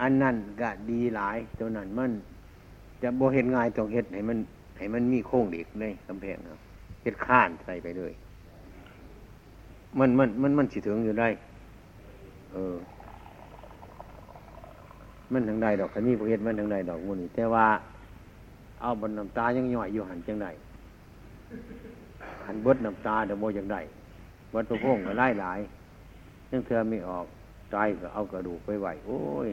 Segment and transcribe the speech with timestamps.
[0.00, 2.12] อันนั้นก็ดีหลายตัวนั้นมัน
[3.02, 4.38] จะโบเห็นง่ายตรงเห็ดให้มัน
[4.78, 6.60] ให้มันมีโค้งเด็กเลยกำแพงครับ
[7.02, 8.12] เห็ดข้านใส่ไปเลย
[9.98, 11.28] มันมันมันมันสิถึงอยู่ได้
[12.52, 12.76] เออ
[15.32, 17.66] มันทางใดดอกคันนี้พวกเห็ดมันทางใดดอกมูนี่แต่ว่า
[18.80, 20.46] เอาบนน้ำตายังย่อยอยู่หันจังได
[22.46, 23.76] หันเบิดน้ำตาเดี๋ยวโมจังได
[24.50, 25.60] เบิดตัวโค้งก็ไล่หลาย
[26.50, 27.26] ยังเธอไม่ออก
[27.70, 29.48] ใจก็เอากระดูกไปไหวโอ้ย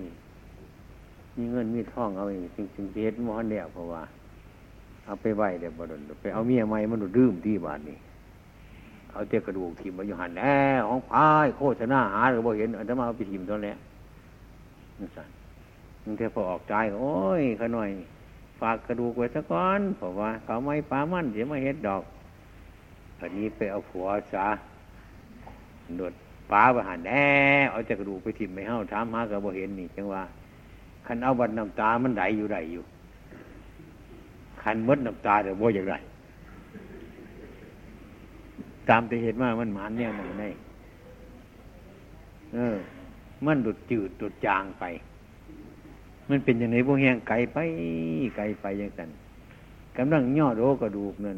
[1.35, 4.01] มีเงินมีทองเอาเองจริงจริงเฮ็ดมอนเดียวเพราะว่า
[5.05, 7.97] เอาไปไหวเดี๋ยวบดนไปเอาเมียใหม่มันดูดื้มที่บ้านนี้
[9.11, 10.55] เอาเตี้ยกระดูกทิมมาอยู่หันแน่
[10.87, 13.73] ของพายโคชนาหาหรือบ่เห็นอันจะมาเอาไปทิมตอนนี้
[14.97, 15.29] นั่นสั่น
[16.03, 17.89] นั่นเทพอออกใจโอ้ยขน่อย
[18.59, 22.03] ฝากกระดูกไว้ซะก่อนเพราะว่า เขาไม่ปามันเสียมาเฮ็ดดอก
[23.19, 24.47] อันนี้ไปเอาผัวซะ
[25.97, 26.13] โดด
[26.51, 27.25] ป้าไปหันแน่
[27.71, 30.23] เอาจะกระดูกไปทิ่มไม่เฮ้าถามหาก็บ่เห็นนี่จังว่า
[31.05, 32.83] คันเอาบัดน้ำตามันไหลอยู่ไหลอยู่
[34.61, 35.95] คันมดน้ำตาเดี๋ยวบ่อย่างไร
[38.89, 40.45] ตามแต่เหตุว่ามันหมานเนี่ยมันใน
[42.53, 42.77] เออ
[43.45, 44.83] มันดุดจืดดุดจางไป
[46.29, 47.57] มันเป็นอย่างไรพวกแห้งไกลไป
[48.35, 49.11] ไกลไปอย่างนั้น
[49.97, 51.37] กำลังย่อโรกระดูกนั่น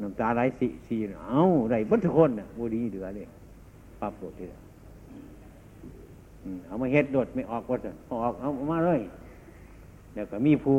[0.00, 3.26] น้ำตาไหลสีสีเอาไรบัทุกคนน่ะบูดีเหลือเลย
[4.00, 4.63] ปั๊บโดดทีละ
[6.66, 9.00] เอามาเฮ็ดโดดไม่ออกก็จะออกเอามาเลย
[10.12, 10.76] เดี๋ยวก็มีผู้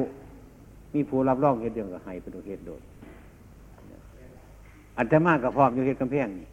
[0.93, 2.81] มีผู้รับรองเฮ็ดเดียวก็ให้ไปดูเฮ็ดโดด
[4.97, 6.47] อันธมากับพร้อมอยู่เฮ็ดกำแพงนี่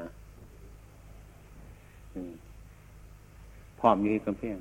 [0.00, 0.08] นะ
[3.80, 4.56] พร้อมอยู่เฮ็ดกำแพง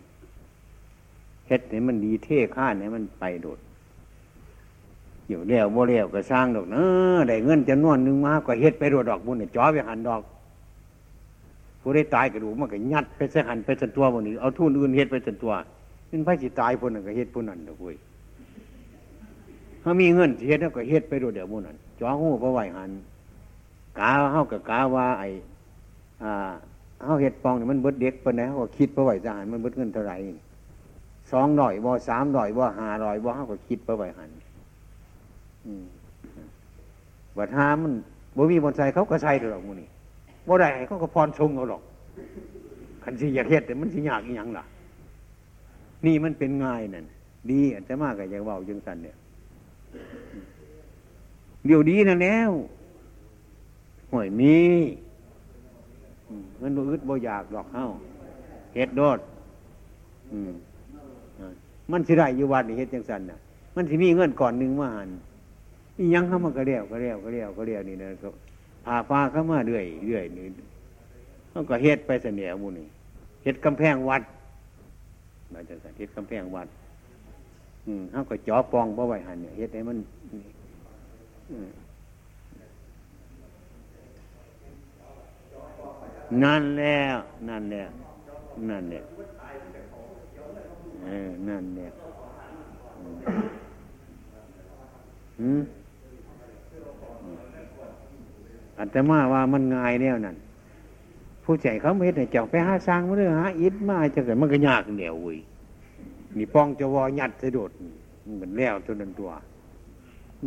[1.48, 3.60] เฮ็ดให้มันดีเท่ข้านให้มันไปโดด
[5.28, 10.22] อยู่เลี้ยวบ่เลี้ยวก็สร้างดอกเนอะได้เงินจะนวนนึงมาก็เฮ็ดไปโดดดอกบุญเนี่ยจ่อไปหันดอก
[11.84, 15.54] ผู้ได้ตายกระดูกมันก็ยัดไปใส่หันไปสันตัวบนนี้เอาทุนอื่นเฮ็ดไปสันตัว
[16.08, 17.96] เป็นไผสิตายคนนั้นก็เฮ็ดคนนั้นดอกเว้ย
[19.84, 22.92] ถ้ามีเงินเฮ็ดแล้วก็เฮ็ดไปโดดเดี๋ยวบุญนั้นจ่อหูเพราะไหวหัน
[24.00, 25.24] กาเฮากับกาว่าไอ
[26.24, 26.52] อ่า
[27.04, 30.16] เฮาเฮ็ดปองนี่มันเบิดเด็กปานใดเฮาก็คิดเพราะไหวจะหันมันเบิดเงินเท่าไหร่
[31.32, 34.30] สองร้อยบ่สามร้อยบ่ห้าร้อยบ่เฮาก็คิดเพราะไหวหัน
[37.38, 37.94] บัดหามัน
[38.36, 39.88] บ่มีบนใส่เขาก็ใส่เถอหรอกมูนี่
[40.48, 41.82] บ่ได้เขาก็พรชงเอาหรอก
[43.04, 44.64] คันสิอยากเฮ็ดแต่มันสิยากอีหยังล่ะ
[46.06, 47.06] นี่มันเป็นง่ายนั่น
[47.52, 49.16] ดีอันจะมากกับอยากเบาจังสันเนี่ย
[51.66, 52.52] เดี๋ยวดีนะแล้ว
[54.12, 54.58] ห่วยมี
[56.62, 57.86] มันบ่อึดบ่อยากหรอกเฮ้า
[58.76, 59.20] เฮ็ดโดด
[61.92, 63.38] มันสิได้อยู่วัดนี่เฮ็ดจังสันน่ะ
[63.76, 65.10] มันสิมีเงินก่อนหนึ่งมาหัน
[65.98, 68.30] อียังเข้ามาก็เรียวก็เรียวก็เรียวก็เรียวนี่นะก็
[68.86, 70.46] พาฟ้าเข้ามาเรื่อยเรื่อยนี่
[71.50, 72.88] เขาก็เฮ็ดไปเสนียมูนี่
[73.44, 74.22] เฮ็ดกำแพงวัด
[75.54, 76.68] มาจากเฮ็ดกำแพงวัด
[77.86, 79.98] อืมเขาก็จ่อปองบ่ไหวหันเนี่ยเฮ็ดให้มัน
[86.44, 87.18] นั่นแล้ว
[87.48, 87.90] นั่นแล้ว
[88.70, 89.04] นั่นเนี่ย
[91.04, 91.92] เออนั่นเนี่ย
[95.40, 95.62] อืม
[98.80, 100.38] อัตมาว่ามันง่ายแนวนั้น
[101.44, 105.38] ผู้ใจเขาไม่เห็นเจ้าไปหาสร้างมาเรื่องหาอิฐมาจะเกิดมันก็ยากเดียวเว้ย
[106.38, 107.72] นี่ป้องจะวอยัดสะโดด
[108.26, 109.30] มันเป็นแล้วตัวนั้นตัว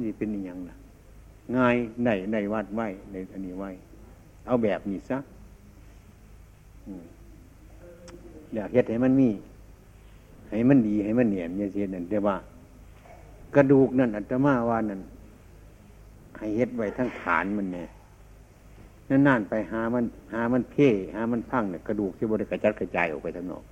[0.03, 0.77] นี่เป็นอย่างนะ
[1.57, 3.65] ง่ายในในวัดไหวในอันนี้ไหว
[4.47, 5.19] เอาแบบนี้ซะ
[8.55, 9.29] อยากเฮ็ดให้มันมี
[10.51, 12.37] ให้มันดีให้มันเนียนอย่างเช่นนั่นแต่ว่า
[13.55, 15.01] กระดูกนั่นอัตมาว่านั่น
[16.39, 17.89] ให้เฮ็ดไว้ทั้งฐานมันเนี่ย
[19.11, 23.65] นั่นๆไปหามัน หามันเพ่หามันพังเนี่ยกระดูกที่บริกระจัดกระจายออกไปทั้งนอก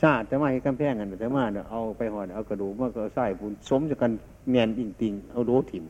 [0.00, 4.12] ชาติจะมาให้กำแพงกันจะมาเนี่ยเอาไปหอดเอากระดูกมาก็ใส่ปูนสมจะกัน
[4.50, 5.84] เมียนอิงติงเอาโดถิ่ม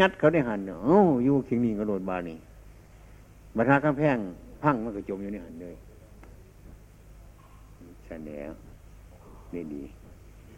[0.00, 2.38] ยัดเขาได้หันเนาะอยู่คิงนี่กระโดดบานี่
[3.56, 4.16] บัตรากำแพง
[4.62, 5.74] พังมันก็จมอยู่ในหันเลย
[8.04, 8.52] ใช่แล้ว
[9.54, 9.82] นี่ดี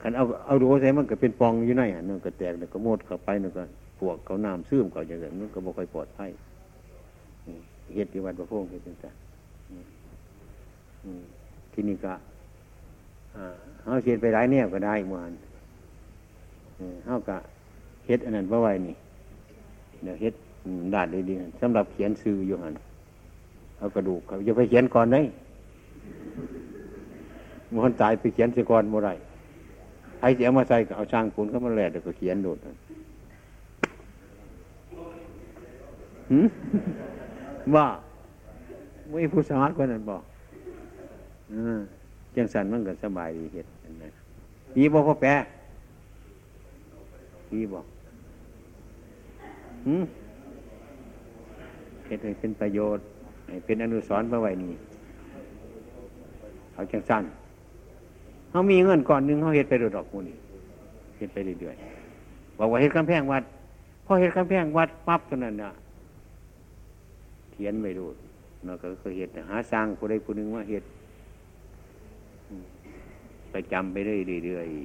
[0.03, 3.65] ขันเอาเอาดูใส่มันก็เป็นปองอยู่ในหันนึงก็แตกแล้วก็หมดเข้าไปนึงก็
[4.03, 6.31] พวกเขาน้ำซึมเขาจะเกิดมันก็บ่ค่อยปลอดภัย
[7.95, 12.15] เหตุที่วัดประพงเหตุต่างๆที่นี่ก็
[13.81, 15.33] เขาเชียไปหลายแนวก็ได้เมื่อวาน
[17.05, 17.37] เขาก็
[18.07, 18.95] เฮ็ดอันนั้นเพราะไว้นี่
[20.03, 20.35] เดี๋ยวเฮ็ด
[20.95, 22.75] ด่านดีๆสำหรับเขียนซื้ออยู่หัน
[23.79, 25.21] เอากระดูกเขาจะไปเขียนก่อนได้
[27.85, 29.11] มันตายไปเขียนเสียก่อนเมื่อไร
[30.19, 32.59] ใครจะเอามาใส่ก็เอาช่างปูนเข้ามาแหลดแล้วก็เขียนโดด
[37.75, 37.87] ว่า
[39.09, 40.23] ไม่ผู้สมาร์ทคนนั้นบอก
[42.37, 43.67] จังสันมันก็สบายดีเห็ด
[44.03, 44.11] นะ
[44.77, 45.35] ดีบอกพ่อแปะ
[47.53, 47.87] ดีบอก
[49.87, 50.05] หืม
[52.07, 53.05] เห็ดให้เป็นประโยชน์
[53.49, 54.73] ให้เป็นอนุสรณ์มาไว้นี่
[56.75, 57.25] เอาจังสัน
[58.51, 60.37] เขามีเงินก่อนหนึ่งเขาเห็ดไปดดอกมูนี่
[61.19, 63.43] เห็ดไปเรื่อยๆบอกว่าเห็ดกำแพงวัด
[64.05, 65.71] พอเห็ดกำแพงวัดปั๊บกันนั่นน่ะ
[67.53, 68.09] เขียนไม่รู้
[68.65, 70.85] เราก็เคยเห็ดหาสร้างผู้ใดผู้หนึ่งว่าเห็ด
[73.51, 74.77] ไปจำไปเรื่อยๆ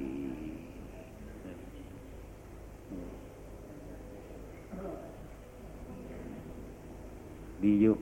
[7.64, 7.94] ดีอยู่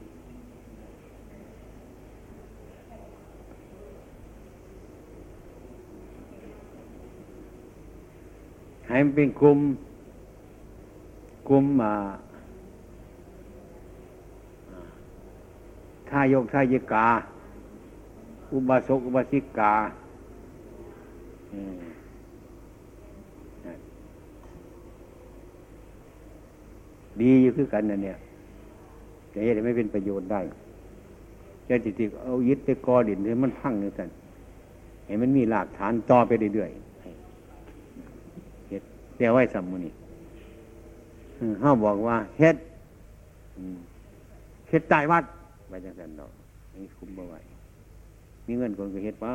[8.87, 9.59] ให้มันเป็นกลุ่ม
[11.49, 11.95] กลุ่มมา
[16.11, 17.06] ทายกทายิกา
[18.53, 19.73] อุบาสกอุบาสิกา
[27.20, 28.17] ดีอยู่คือกันนะเนี่ย
[29.32, 30.41] จะเห็นไม่เป็นประโยชน์ได้
[31.69, 34.09] จะจิตเอายึดไปกอดินให้มันพังเนี่ยกัน
[35.06, 38.82] เห็นมันมีหลักฐานต่อไปเรื่อยๆเฮ็ด
[39.17, 39.91] เรียกไว้สมุนี
[41.61, 42.56] เขาบอกว่า เฮ็ด
[44.69, 45.25] เฮ็ดตายวัด
[45.69, 46.33] ไปจังสันดอก
[46.75, 47.37] นี่คุ้มบ่ไหว
[48.47, 49.27] มีเงินคนก็เฮ็ดไป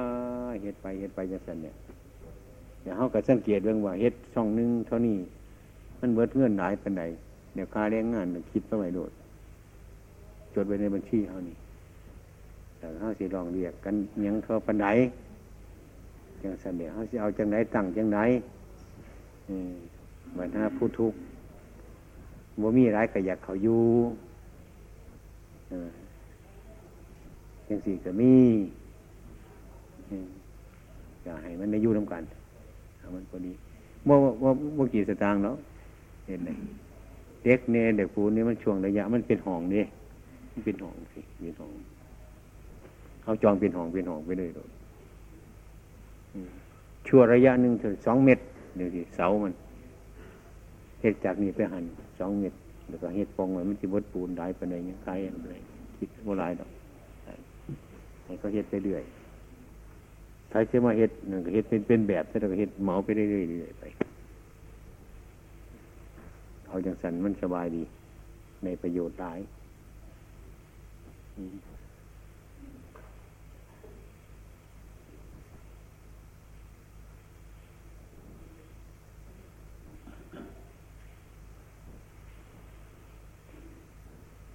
[0.64, 1.76] เฮ็ดไปเฮ็ดไปจังสันเนี่ย
[2.82, 5.18] เดี๋ยวเขาก็สังเกตเรื่องว่าเฮ็ดช่องนึงเท่านี้
[6.00, 7.04] มันเบิดเงินหลายปันใด
[7.54, 9.12] เดี๋ยวค่าแรงงานคิดไปไว้โดด
[10.54, 11.56] จดไว้ในบัญชีเขานี่
[12.78, 13.96] แต่เขาสิลองเรียกกัน
[14.26, 14.88] ยังเท่าปันใด
[16.44, 18.20] จังสันเดี๋ยวเขาสิเอาจังไหนตั้งจังไหน
[20.32, 21.18] เหมือนถ้าผู้ทุกข์
[22.62, 23.82] บ่มีร้ายก็อยากเขาอยู่
[27.72, 28.34] ยังสี่ก็มี
[31.24, 32.24] อยาให้มันได้ยู่น้ำกัน
[33.00, 33.54] เอามันพอดี
[34.06, 35.58] เมื่อว่าเมื่อกี่สตางค์เนาะ
[36.28, 36.50] เห็นไหม
[37.44, 39.84] เด็กเนี่ยเด็กปูนี่มันช่วงระยะ มันเป็นห้องนี่
[40.52, 41.72] มันเป็นห้องสิเป็นห้อง
[43.22, 44.70] เขาจองเป็นห้องเป็นห้องไปเลยเลย
[47.08, 48.44] ชั่วระยะหนึ่งถึงสองเมตร
[48.76, 49.54] เดี๋ยวสิเสามัน
[51.02, 51.84] เหตุจากนี้ไปหัน
[52.20, 52.58] สองเมตร
[52.90, 55.56] แล้วก็เห็ดปองไว้มันจะบดปูนได้ไปไหนยังไงอะไร
[55.98, 56.70] คิดว่าไรดอก
[58.26, 59.04] ให้เขาเห็ดไปเรื่อย
[60.52, 63.26] ถ้าจะมาเห็ดนั่นก็เห็ดเป็นเป็นแบบถ้าเราเห็ดเหมาไปเรื่
[63.64, 63.84] อยๆไป
[66.68, 67.84] เอาจังสันมันสบายดี
[68.64, 69.40] ในประโยชน์หลาย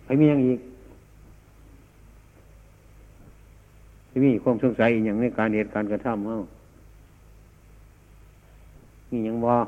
[0.04, 0.60] ไปมีอย่างอีก
[4.16, 6.40] ไปมีความสงสัยอย่างในการเหตุการกระทำเอ้า
[9.10, 9.58] มีอย่างบอ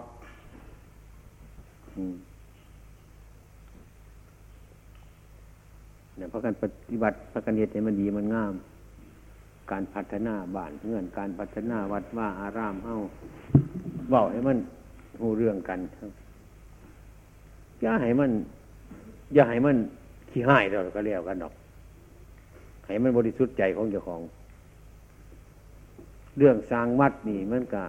[6.17, 8.55] เนี่ยพระกันปฏิบัติพระกันเหตุให้มันดีมันงาม
[9.71, 12.97] การพัฒนาบ้านเงื่อนการพัฒนาวัดว่าอารามเฮ้า
[14.11, 14.59] เบาให้มัน
[15.21, 15.79] หูเรื่องกัน
[17.81, 18.31] อย่าให้มัน
[19.35, 19.77] อย่าให้มัน
[20.31, 21.53] ขี้ห้ายเราก็เรียกกันดอก
[22.87, 24.23] ให้มันบริสุทธิ์ใจของเจ้าของ
[26.39, 27.85] เรื่องสร้างวัดนี่มันกะ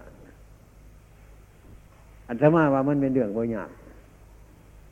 [2.27, 3.69] อันธมาว่ามันเป็นเรื่องบ่ยาก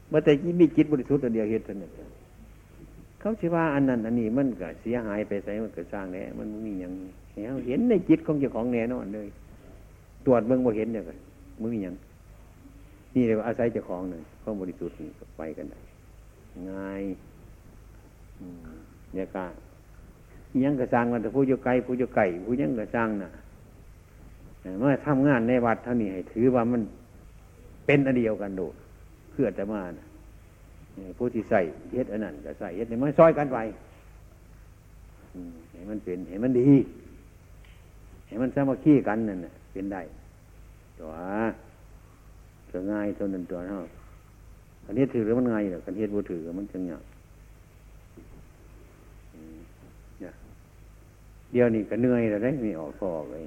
[0.09, 1.91] เมื่อแต่มีจิตบริสุทธิ์ตัวเดียวเหตุเท่านั้น
[3.19, 6.91] เขาสิว่าอันนั้นอันนี้มันก็เสียหายไปใส่มันก็สร้างแน่มันมีอย่าง
[7.67, 9.27] เห็นในจิตของเจ้าของแน่นอนเลย
[10.25, 11.13] ตรวจเบื้องบ่เห็นเนี่ยก็
[11.61, 11.95] มันมีอย่าง
[13.15, 15.79] นี่เลยว่าอาศัยเจ้าของหนึ่งข้อบริสุทธิ์นี่ไปกันได้
[16.69, 17.03] ง่าย
[19.13, 19.45] เนี่ยก็
[20.63, 23.29] ยังกระซังมันแต่ผู้อยู่ไกลผู้อยู่ไก่ผู้ยังกระซังน่ะ
[24.79, 26.81] เมื่อทำงานในวัดเท่านี้ให้ถือว่ามัน
[27.85, 28.75] เป็นอันเดียวกันโดด
[29.31, 30.05] เพื่อจะมานะ
[31.17, 31.61] ผู้ที่ใส่
[31.93, 33.57] เฮ็ดอันนั้นก็ใส่เฮ็ดนี่มันซอยกันไป
[35.71, 36.69] เห็นมันเป็นเห็นมันดี
[38.27, 39.39] เห็นมันสามัคคีกันนั่น
[39.71, 40.01] เป็นได้
[40.99, 41.11] ตัว
[42.69, 43.81] ตัวง่ายตัวนั้นตัวเท่า
[44.85, 47.03] อันนี้ถือหรือมันง่ายหรอคันเฮ็ดบูถือมันจังอย่าง
[51.51, 53.45] เดี๋ยวนี้ก็เหนื่อยแล้วได้ม่ออกก็ออกเลย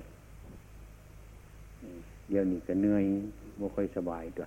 [2.31, 3.05] เดี๋ยวนี้ก็เหนื่อย
[3.59, 4.47] ไม่ค่อยสบายตัว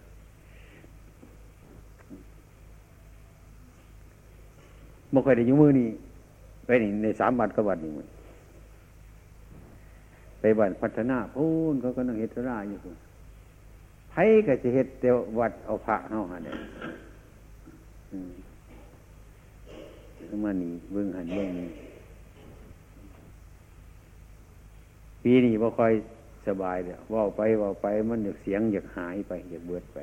[5.12, 5.88] ไม่ค่อยได้ยุ่มือนี่
[6.66, 8.08] ไปนี่ในสามบัตรก็บัตรนี่มัน
[10.40, 12.80] ไปบัตรพัฒนาพูนเขาก็นั่งเฮตราอยู่
[14.10, 14.14] ไผ
[14.48, 16.54] ก็จะเฮ็ดเตียววัดเอาพระเฮาหาได้
[20.44, 21.70] มานี่เบื้องหันเบื้องนี้
[25.24, 25.94] ปีนี้บ่ค่อย
[26.48, 30.00] สบายเดี๋ยว่าไปว่าไปมันอยากเสียงอยากหายไปอยากเบิดไป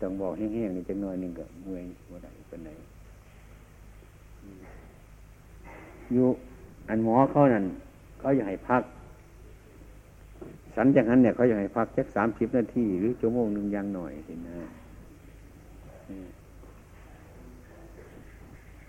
[0.00, 2.70] ต้องบอกแห้งๆนี่จังน้อยนึงก็เมื่อยบ่ได้ปานใด
[6.12, 6.26] อยู่
[6.88, 7.64] อันหมอเขานั่น
[8.18, 8.82] เขาอยากให้พัก
[10.76, 14.58] สันจากนั้นเนี่ยเขาอยากให้พักแค่สามสิบนาทีหรือชั่วโมงหนึ่งยังหน่อยเห็นนะ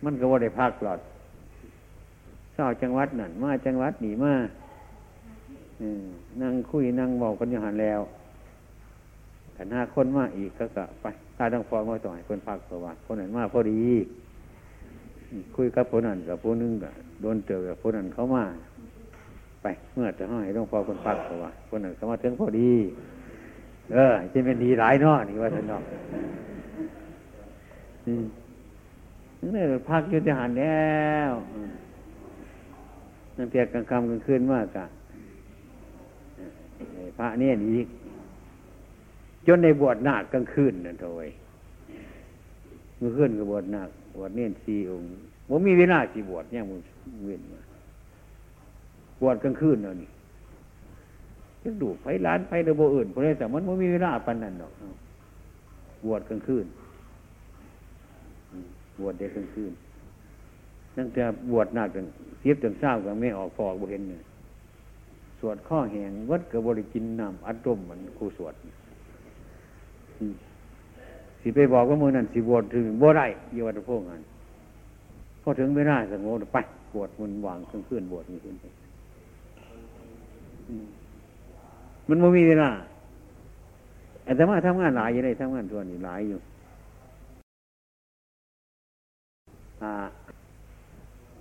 [0.04, 1.00] มันก็ว่าได้พักหลอด
[2.54, 4.34] เศร้าจังหวัดนั่นมาจังหวัดหนีมา
[6.42, 8.02] นั่งคุยนั่งบอกกันอยู่หันแล้ว
[9.56, 11.06] ขันห้าคนมาอีกก็กะไป
[11.38, 13.84] ถ้าต้องฟ้องมาต่อยคนพักสวัสดิ์คนนั้นมาพอดี
[15.56, 18.44] คุยกับคนนั้นกับคนนึงกับโดนเจอกับคนนั้นเขามา
[19.62, 22.72] ไปเมื่อจะให้ต้องพองคนพักสวัสดิ์คนนั้นเขามาถึงพอดี
[23.94, 25.84] เออจะเป็นดีหลายนอนี่ว่าท่านนอก
[29.56, 31.32] นี่พักยุติหันแล้ว
[33.38, 34.86] นั่นเพียกกลางค่ำกลางคืนมากอะ
[37.18, 37.88] พระเนี่ยอีก
[39.48, 41.28] จนในบวชนาคกลางคืนนั่นโถย
[42.98, 45.08] เมื่อคืนก็บวชนาคบวชเนี่ยสี่องค์
[45.50, 46.80] ผมมีเวลาสี่บวชเนี่ยมึง
[47.26, 47.62] เวียนมา
[49.22, 50.10] บวชกลางคืนเนาะนี่
[51.62, 54.74] จะดูไฟร้านไฟระบบอื่นพวกนี้แต่มันไม่มีเวลาปันนั่นหรอก
[56.06, 56.66] บวชกลางคืน
[59.00, 59.72] บวชเด็กกลางคืน
[60.98, 62.06] ตั้งแต่บวชนาคจน
[62.40, 64.22] เสียบจนเศร้าก็ไม่ออกฟอกบ่เห็นเนี่ย
[65.40, 68.54] สวดข้อแหงวัดกับบริกินน้ำอัดลมมันครูสวด
[71.42, 74.22] สิไปบอกว่ามือนั้นสิบวชถึงบ่ได้ยี่วัดพวกนั้น
[75.42, 76.58] พอถึงไม่ได้สงบไป
[76.94, 78.56] บวชมันวางเครื่องเพื่อนบวชมีขึ้น
[82.10, 82.70] มันไม่มีเวลา
[84.38, 86.40] แต่ว่าทำงานหลายอยู่ได้ทำงานตัวนี้หลายอยู่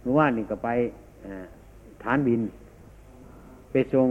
[0.01, 0.69] เมื่อวานนี่ก็ไป
[2.03, 2.41] ฐานบิน
[3.71, 4.09] ไปทรง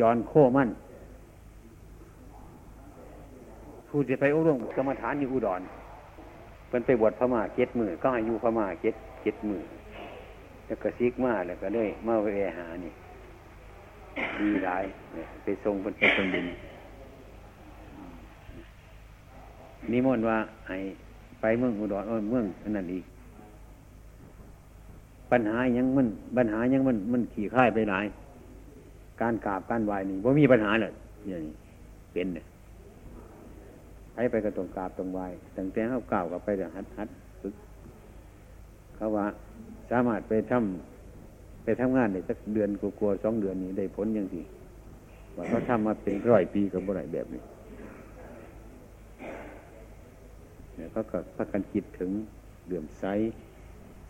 [0.00, 0.70] จอนโคมั่น
[3.88, 5.60] ผู้จะไปอบรมกรรมฐานอยู่อุดร
[6.68, 9.62] เป็นไปบวชพม่าเจ็ดมือก็ให้อยู่พม่าเจ็ดเจ็ดมือ
[10.66, 12.92] แล้วก็ซิกมาแล้วก็เลยมาเวหานี่
[14.40, 14.84] ดีหลาย
[15.42, 16.46] ไปทรงเป็นไปคนดิน
[19.92, 20.70] นิมนต์ว่าไอ
[21.40, 22.46] ไปเมืองอุดรเมือง
[22.76, 23.04] นั่นอีก
[25.32, 28.06] ปัญหายังมันปัญหายังมันมันขี่ค่ายไปหลาย
[29.20, 30.92] การกราบการไหวนี่ว่ามีปัญหาเลย
[31.28, 31.54] อย่างนี้
[32.12, 32.46] เป็นเนี่ย
[34.12, 35.20] ไปไปกระตรงกราบตรงไหว
[35.56, 37.08] ตั้งแต่เขากล่าวกับไปแต่ฮัดฮัด
[37.40, 37.54] ฝึก
[38.96, 39.26] เขาว่า
[39.90, 44.42] สามารถไปทำไปทำงานในสักเดือนกลัวๆสองเดือนนี้ได้ผลยังสิ
[45.36, 47.42] ว่าเขาทำมาเป็นร้อยปีกับบ่ไรแบบนี้
[50.74, 52.10] เนี่ยเขาก็พักกันคิดถึง
[52.66, 53.04] เดือมไซ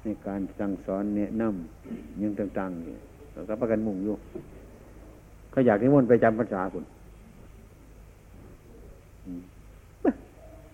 [0.03, 3.01] ในการสั่งสอนแนะนำยังต่างๆเนี่ย
[3.33, 4.17] แล้วก็ประกันมุ่งอยู่
[5.51, 6.85] เขาอยากนิมนต์ไปจำภาษาคุณ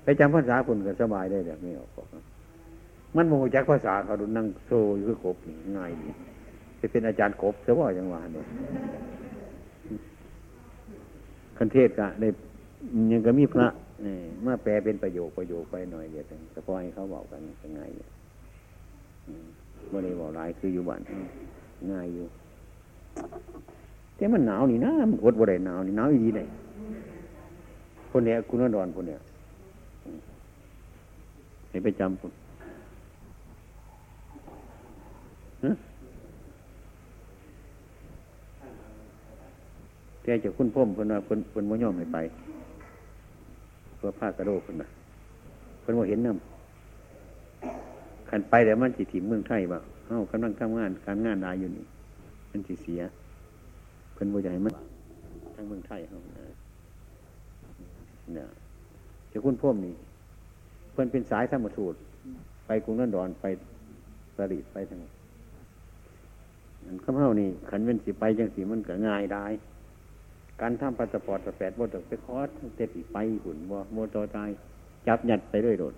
[0.04, 1.90] ไปจำภาษาคุณก็สบายได้แบบไม่ออก
[3.16, 6.08] มันโมจักภาษาเขาดูนั่งโซอยู่คือกบนี่ง่ายดี
[6.78, 8.46] ไปเป็นอาจารย์กบเสียว่าอย่างว่าเนี่ย
[11.58, 12.28] คันเทศกะได้
[13.12, 13.68] ยังก็มีพระ
[14.06, 17.40] นี่เมื่อแปลเป็นประโยคประโยคไปหน่อยเดียวแต่พอให้เขาบอกกัน
[17.78, 18.10] ง่ายเนี่ย
[19.92, 21.00] บ่ได้บอกหลายคืออยู่บ้าน
[21.90, 22.26] ง่ายอยู่
[24.16, 26.46] แต่มันหนาวนี่นะมันอดบ่ได้หนาวนี่หนาวอีดีเลย
[28.10, 29.18] คนเนี้ยคุณนดอนคนเนี้ย
[31.70, 32.32] ให้ไปจำคุณ
[40.22, 42.18] แต่จะคุณพ่มคนว่าคนคนมย่อมไม่ไป
[43.96, 44.88] เพื่อผ้ากระโดดคนน่ะ
[45.82, 51.84] คนว่าเห็นน้ำันไปแต่มันจิตถิ่มเมืองไทยบ่เอ้ากำลังทำงานการงานได้อยู่นี่
[52.50, 53.00] มันจิเสีย
[54.14, 54.74] เพิ่นบ่อยากให้มัน
[55.54, 56.16] ทั้งเมืองไทยเขา
[58.34, 58.48] เนี่ย
[59.32, 59.94] จะคุณพ่มนี่
[60.92, 61.94] เพิ่นเป็นสายธรรมทูต
[62.66, 63.44] ไปกรุงนันดอนไป
[64.36, 64.98] สริไปทาง
[67.04, 69.44] ข้าเฮานี่ขันเป็นสิไปจังสีมันก็ง่ายได้
[70.60, 74.50] การทำปัสสปอร์ตแปดบ่ต้องไปคอร์สเต็ดไปหุ่นบ่โมโตตาย
[75.06, 75.94] จับหยัดไปเรื่อยโดด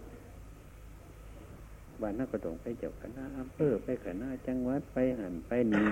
[2.03, 5.87] บ้านนักก็ต้องไปเจ้าคณะอำเภอไปคณะจังหวัดไปหันไปนี่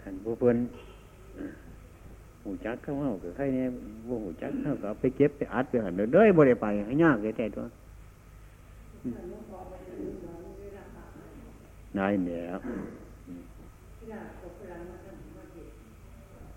[0.00, 0.56] ขันผู้เพิ่น
[2.42, 3.68] หูจักเข้าเฮากับใครเนี่ย
[4.08, 7.64] บ่หูจักเข้าก็ไปเก็บไปอัดไปหันเด้อบ่ได้ไปให้ยากเลยแต่ตัว
[11.98, 12.42] นายเนี่ย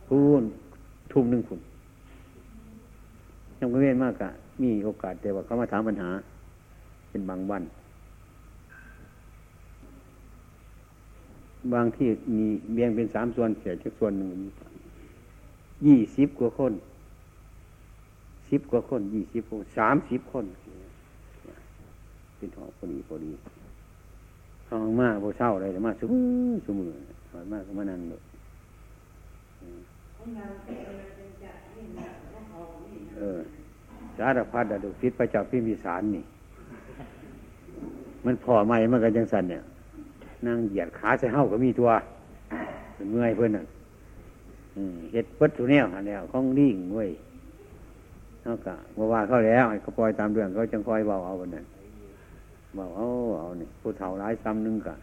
[0.08, 0.44] พูน
[1.12, 1.60] ทุ่มหนึ่งคุณ
[3.60, 4.29] ยังไม่เว้นมากอะ
[4.62, 6.10] มีโอกาสแต่ว่าเขามาถามปัญหา
[7.10, 7.63] เป็นบางวัน
[11.74, 14.30] บางที่มีเบียงเป็นสามส่วนเสียจากส่วนหนึ่ง
[15.86, 16.74] ยี่สิบกว่าคน
[18.50, 20.46] สิบกว่าคนยี่สิบคนสามสิบคน
[22.38, 23.32] เป็นหอพอดีพอดี
[24.68, 26.89] ห้องมาพอเช่าอะไรแต่มาสมือสมือ
[27.32, 28.22] หอยมากก็มานั่งเลย
[33.18, 33.39] เออ
[34.18, 36.24] สารพัดดดุฟิตประจับพิมีสารนี่
[38.25, 39.63] มันพอไหมมันก็จังสันเนี่ย
[40.48, 41.89] นั่งเหยียดขาใส่เห้าก็มีตัว
[42.96, 43.65] เป็นเมื่อยเพื่อนน่ะ
[45.12, 47.10] เฮ็ดวัตถุแนวหันแล้วของดิ่งเว้ย
[48.41, 51.65] เขากะว่าว่าเขาแล้วเขาปล่อยตามเรื่องเขาจังคอยเบาเอาวันนั้น
[52.75, 53.08] เบาเอา
[53.39, 54.96] เอาเนี่ยผู้เฒ่าร้ายซ้ำนึงกะ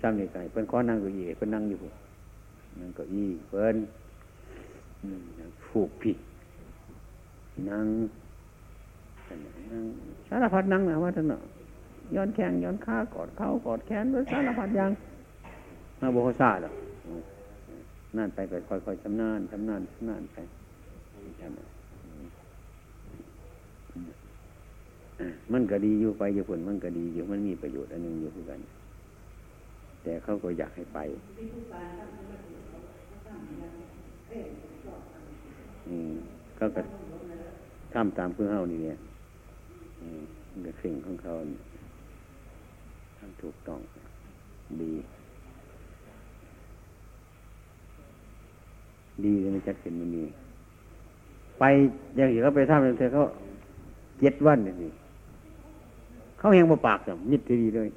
[0.00, 1.80] ซ้ำนี่ไก่เพิ่นข้อนั่งก็อีเพิ่นนั่งอยู่
[2.80, 3.76] นั่งก็อีเพิ่น
[5.64, 6.16] ผูกผิด
[7.70, 7.86] นั่ง
[9.70, 9.84] นั่ง
[10.28, 11.40] สารพัดนั่งนะว่าท่านเนาะ
[12.16, 14.90] ย้อนแข้งย้อนขากอดเขากอดแขนด้วยสารพัดอยัง
[16.00, 16.74] มาโบกซาหรอก
[18.16, 20.36] นั่นไปไปค่อยๆชำนาญชำนาญชำนาญไป
[25.52, 28.60] มันก็ดีอยู่ไปอยู่ผลมันก็ดีอยู่มันมีประโยชน์อันหนึ่งอยู่คือกัน
[30.02, 30.98] แต่เขาก็อยากให้ไป
[35.88, 36.12] อืม
[36.58, 36.82] ก็ก็
[37.94, 38.96] ทำตามเพื่อเฮานี่เนี่ย
[40.50, 41.58] มันก็สิ่งของเขานี่
[43.20, 43.80] ทำถูกต้อง
[44.80, 44.92] ดี
[49.24, 50.24] ดีเลยไม่จัดเป็นมันมี
[51.58, 51.64] ไป
[52.16, 53.22] อย่างที่เขาไปทำเธอเขา
[54.20, 54.92] เจ็ดวันนี่
[56.38, 57.88] เขาเฮงบ่ปากจ้ะมิดทีดีเลย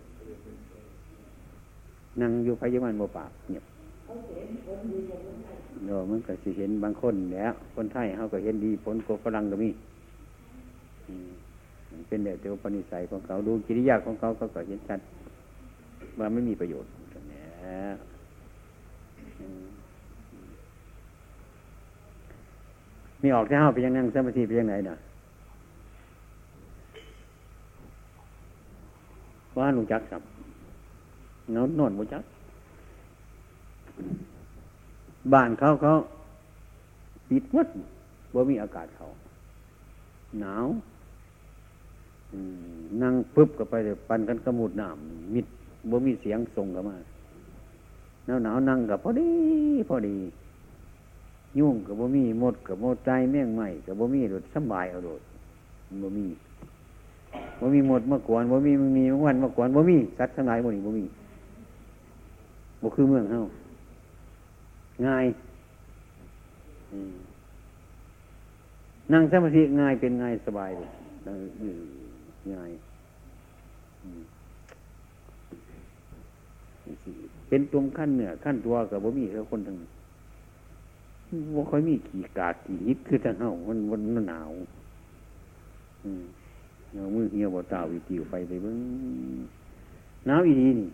[2.22, 3.66] นั่งอยู่พยาบาลบ่ปากเงียบ
[5.86, 9.70] เดี๋ยวมันก็สิเห็นบางคนแล้วคนไทยเขาก็เห็นดีผลกฝรั่งก็มี
[12.08, 15.00] เป็นเดี๋ยวปณิสัยของเขาดูกิริยาของเขาเขาก็เห็นชัด
[16.20, 16.90] ว่าไม่มีประโยชน์
[17.32, 17.96] แล้ว
[23.22, 24.96] มีออกที่ห้าไปยังนั่งสมาธิไปยังไหนนะ
[29.58, 30.22] ว่าหนุจักสับ
[31.56, 32.24] นอนนอนบุจัก
[35.34, 35.94] บ้านเขาเขา
[37.30, 37.68] ปิดวัด
[38.34, 39.06] ว่ามีอากาศเขา
[40.40, 40.66] หนาว
[43.02, 45.46] นั่งปุ๊บก็ไปเลยปั่นกันกระมุดน้ำมิด
[45.90, 46.96] บ่มีเสียงส่งกันมา
[48.26, 49.30] หนาวหนาวนั่งกับพอดี
[49.90, 50.18] พอดี
[51.60, 55.22] ยุ่งกับบ่มีหมดกับโมดใจแม่งใหม่กับบ่มีโดดสบายเอาโดด
[56.04, 56.26] บ่มี
[57.60, 61.06] บ่มีหมดเมื่อก่อนบ่มีมันมีวันเมื่อก่อนบ่มีสัตว์ทั้งหลายบ่นี่บ่มี
[62.82, 63.42] บ่คือเมืองเฮา
[65.08, 65.26] ง่าย
[69.14, 70.90] นั่งสมาธิง่ายเป็นง่ายสบายเลย
[72.54, 72.72] ง่าย
[77.50, 79.76] เป็นตัวขั้นเหนือขั้นตัวกับบ่มีแล้วคนทั้ง
[81.56, 84.50] ว่าค่อยมีขี่กาดขี่ยิดคือทางเฮามันมันหนาว
[86.04, 86.24] อืม
[86.92, 88.78] เอามือเหี่ยวบ่ตาวิติวไปเลยเบิ้ง
[90.26, 90.88] หนาวอีดีนี่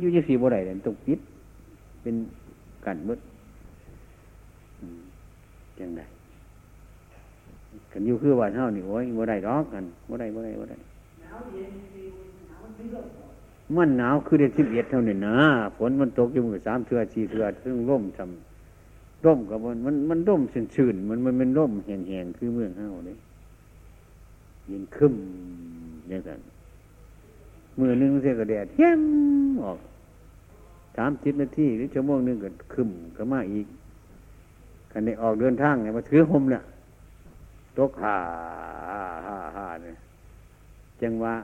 [0.00, 1.20] ยู่จะสีบ่ได้เลยตกปิด
[2.02, 2.14] เป็น
[2.84, 3.20] กันมืด
[5.78, 6.02] จังได
[7.92, 10.76] กันอยู่คือวันเฮานี่โอ้ยบ่ได้รอกกันบ่ได้บ่ได้บ่ได้
[11.20, 12.04] หนาวเย็นดี
[12.48, 13.27] หนาวมัน
[13.76, 15.36] มันหนาวคือเดือนสิบเอ็ดเท่านี้นะ
[15.76, 20.42] ฝนมันตกอยู่มือสามเทือสี่เทือซึ่งร่มทำร่มกับมันมันมันร่ม
[20.74, 23.16] ชื่นๆมันมันเป็นร่มแห้งๆคือเมืองเฮาเลย
[24.68, 25.14] ยินคึม
[26.08, 26.40] อย่างนั้น
[27.78, 29.00] มือนึงเสียกระแดดเที่ยม
[29.64, 29.78] ออก
[30.96, 33.66] สามสิบนาทีหรือชั่วโมงนึงก็คึ้มก็มาอีก
[34.90, 36.62] คันนี้ออกเดินทางเนี่ยมาถือหมเนี่ย
[37.78, 38.16] ตกหา
[39.26, 39.96] หาหาเนี่ย
[41.00, 41.34] จังว่า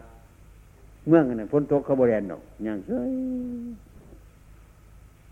[1.09, 3.11] เมื่อกันฝนตกเขาบริเวณดอกอย่างเฉย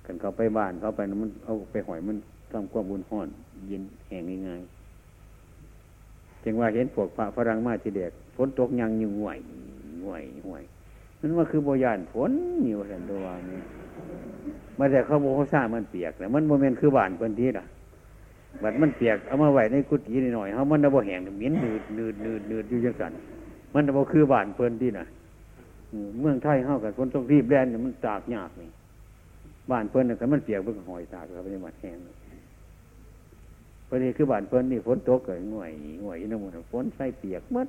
[0.04, 2.16] กันเขาไปบ้านเขาไปมันเอาไปหอยมัน
[2.52, 3.28] ทำความบุญห่อน
[3.68, 4.62] เย็นแห้งง่าย
[6.44, 9.38] จึงว่าเห็นพวกพระฝรั่งมาทีเด็กฝนตกยังอยู่ห่วย
[10.04, 10.62] ห่วยห่วย
[11.20, 12.30] นั่นว่าคือโบยานฝน
[12.68, 13.61] อยู่สันตัวนี้
[14.78, 17.64] มาแต่เขาโบเขาซามันเปียกแต่มันโมเมนต์คือบ้านพื้นที่ล่ะ
[18.62, 23.12] บัดมันเปียกเอามาไว้ในกุฏิหน่อยเขามันระบแห้งเหม็นนืดนืดนืดนืดอยู่จังสัน
[23.74, 25.06] มันระบคือบ้านพื้นที่น่ะ
[26.20, 28.70] เมืองไทยเข้ากับคนต้องรีบแลนเนี่ยมันตากยากนี่
[29.70, 31.96] บ้านเพิ่นน่ะแต่มันเปียกเพิ่นหอยตากครับในบ้านแห้ง
[33.88, 35.70] พอดีคือบ้านเพิ่นนี่ฝนตกเกิดห่วย
[36.02, 37.68] ห่วยน้ำมันฝนใส่เปียกมัด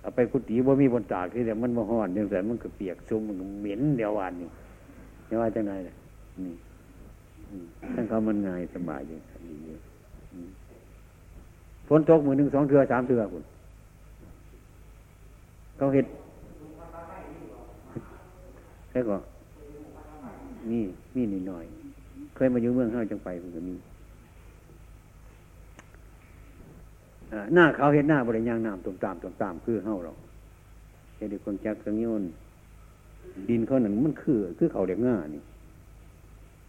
[0.00, 4.48] เอาไปกุฏิบ่มีบนตากที่แต่มันมาห่อนอย่งแต่มันก็เปียกชุ่มมันเหม็นเดี๋ยววันนี่
[5.26, 5.94] ไม่ว่าจะไงเลย
[6.44, 6.54] นี่
[7.94, 9.16] ท่านเขามันง่ายสบายอยู่
[9.46, 9.76] ดีอยู่
[11.88, 13.44] ฝนตกมือหนึ่งสองเทือสามเทือคุณ
[15.76, 16.06] เขาเห็ด
[18.90, 19.16] แค่ก็
[20.70, 21.64] นี่มีนิดหน่อย
[22.34, 23.74] เคยมาอยู่เมืองเฮาจังไปเพิ่นก็มี
[27.54, 30.12] หน้าเขาเห็นหน้าบริยางน้ำตุ่มตามตุ่มตามคือเฮาเรา
[31.16, 32.22] เห็นด้วยคนจักสังยน
[33.48, 35.42] ดินเขาหนั่นมันคือ คือเขาเด็กง่านี่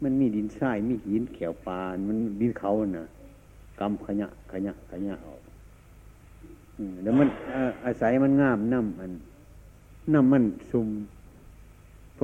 [0.04, 3.08] มันมีดินทรายมีหินแขวปาน มันดินเขาน่ะ
[3.80, 5.42] กำขยะขยะขยะออก
[7.04, 7.28] แล้วมัน
[7.86, 9.12] อาศัยมันงามน้ำมัน
[10.14, 10.88] น้ำมันซุ่ม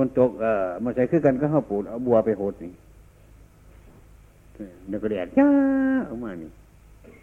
[0.00, 2.72] ฝนตกเออมาใส่คือกันก็เข้าปูดเอาบัวไปโหดนี่
[4.88, 5.48] เดี๋ยวก็แดดจ้า
[6.08, 6.50] ออกมานี่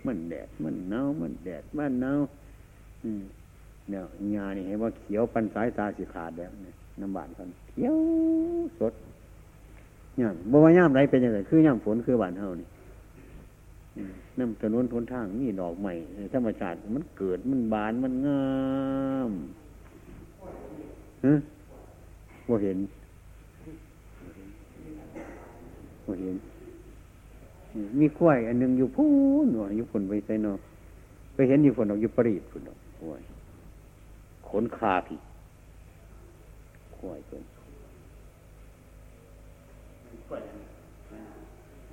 [0.06, 2.20] มันแดดมันหนาวมันแดดมันหนาว
[3.90, 4.02] เนี่ย
[4.36, 6.52] งานนี่เห็นว่าเขียวปันสายตาสีขาดแล้ว
[7.02, 7.98] น้ำบานกันเขียว
[8.80, 8.94] สด
[10.20, 12.68] ย่ามบ่ว่าย่ามไรเป็นยังไงคือย่ามฝนคือบานเท่านี่
[14.40, 15.94] น้ำถนนทนทางนี่ดอกใหม่
[16.34, 18.46] ธรรมชาติมันเกิดมันบานมันงา
[19.30, 19.32] ม
[21.26, 21.34] ฮะ
[22.50, 22.78] ว่าเห็น
[26.06, 26.36] ว่าเห็น
[28.00, 29.06] มีกล้วยอันนึงอยู่พู
[29.44, 30.54] นหน่อยอยู่ฝนไปใส่นอ
[31.34, 33.22] ไปเห็นอยู่ฝนออกอยู่ปรีดฝนออกกล้วย
[34.50, 35.20] ขนคาพี่
[36.98, 37.44] กล้วยเพิ่น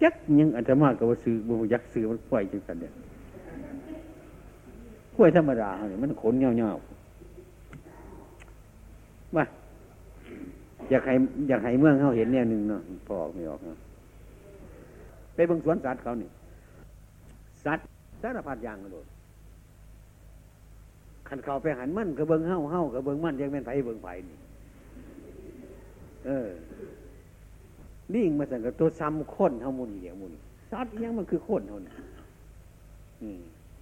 [0.03, 2.93] ยักยังอาจจะมากกับว่าซื้อบุยักซื้อมันกล้วยจังสันเนี่ย
[5.17, 6.71] กล้วยธรรมดาเนี่ยมันขนเงาเงา
[9.37, 9.45] ว่า
[10.93, 11.15] อยากให้
[11.49, 13.79] อยากให้เมืองเขาเห็นเนี่ยหนึ่งเนาะพอกไม่ออกเนาะ
[15.35, 16.31] ไปเบิ่งสวนสัตว์เขานี่
[17.65, 17.85] สัตว์
[18.23, 19.07] สารพัดอย่างกระโดด
[21.29, 24.37] ขันเขาไปหันมันก็เบิ่งเฮ้าเฮ้าก็เบิ่งมันยังเป็นไผเบิ่งไผนี่
[26.27, 26.49] เออ
[28.15, 30.33] นิ่งมาสั่งกับตัวซ้ำข้นเฮามุนเหี่ยวมุน
[30.73, 31.97] สัตว์ยังมันคือข้นเท่านั้น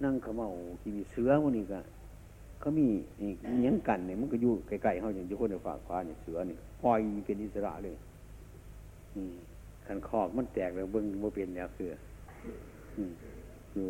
[0.03, 0.47] นั่งขมเมา
[0.81, 1.63] กีมีเสือมันนี่
[2.63, 2.87] ก็เขามี
[3.65, 7.95] ยังกันเนี่ยมันก็อยู่ไกลๆเขาอย่างที่คนในฝากฟ้าเนี่ยเสือเนี่ยปล่อยเป็นอิสระเลย
[9.85, 11.87] ขันคอกมันแตกแล้วเบิ้งโมเป็นแล้วคือ
[13.73, 13.87] อยู่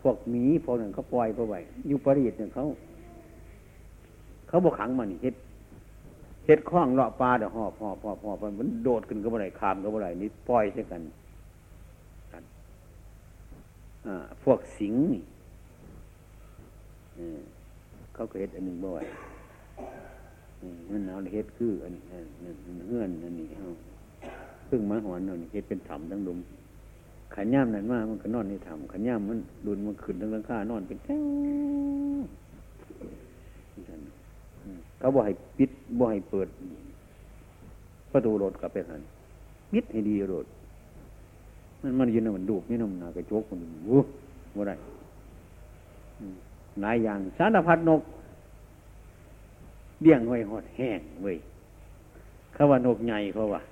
[0.00, 2.64] พวกหมีพวกนั้นเขาปล่อยไปไว้อยู่ปริตเนี่ยเขา
[4.48, 5.34] เขาบกขังมันเฮ็ด
[6.46, 11.02] เฮ็ดคล้องเลาะปลาเดี๋ยวหอบหอบหอบหอบมันโดดขึ้นก็บ่ไรคามก็บ่ไรนี่ปล่อยใช่กัน
[14.42, 15.22] พวกสิงนี่
[18.20, 19.04] เขาก็เฮ็ดอันหนึ่งบ่อย
[20.90, 22.02] มันหนาวเฮ็ดคืออันนี้
[22.88, 23.66] เงื่อนอันนี้เฮา
[24.68, 26.38] พึ่งมาหอนนี่เฮ็ดเป็นถ้ำทั้งดุม
[27.34, 31.22] ขันย่ามนั่นมามันก็นอนในถ้ำขันย่ามมันดุนมันขึ้นทั้งหลังคานอนเป็นแถว
[34.98, 36.48] เขาบ่ให้ปิดบ่ให้เปิด
[38.12, 39.00] ประตูรถกลับไปหัน
[39.74, 40.46] มิดให้ดีรถ
[41.82, 44.02] มันมันยืนมันดูบนี่นำนากระโจกมันวู้
[44.56, 44.76] บ่ได้
[46.82, 48.02] หลายอย่าง สารพัดนก
[50.02, 51.36] เลี้ยงไว้หอดแห้งเว้ย
[52.52, 53.62] เขาว่านกใหญ่เขาว่า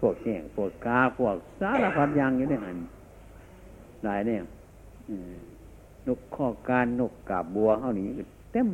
[0.00, 2.76] พวกแห้งพวกกาพวกสารพัดอย่างอยู่ในหัน
[4.04, 4.42] หลายเนี่ย
[6.06, 8.08] นกข้อการนกกาบบัวเขานี้
[8.52, 8.68] เต็ม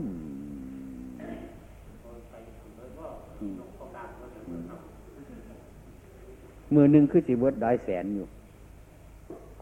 [6.74, 8.26] มือหนึ่งคือสิเบิดได้แสนอยู่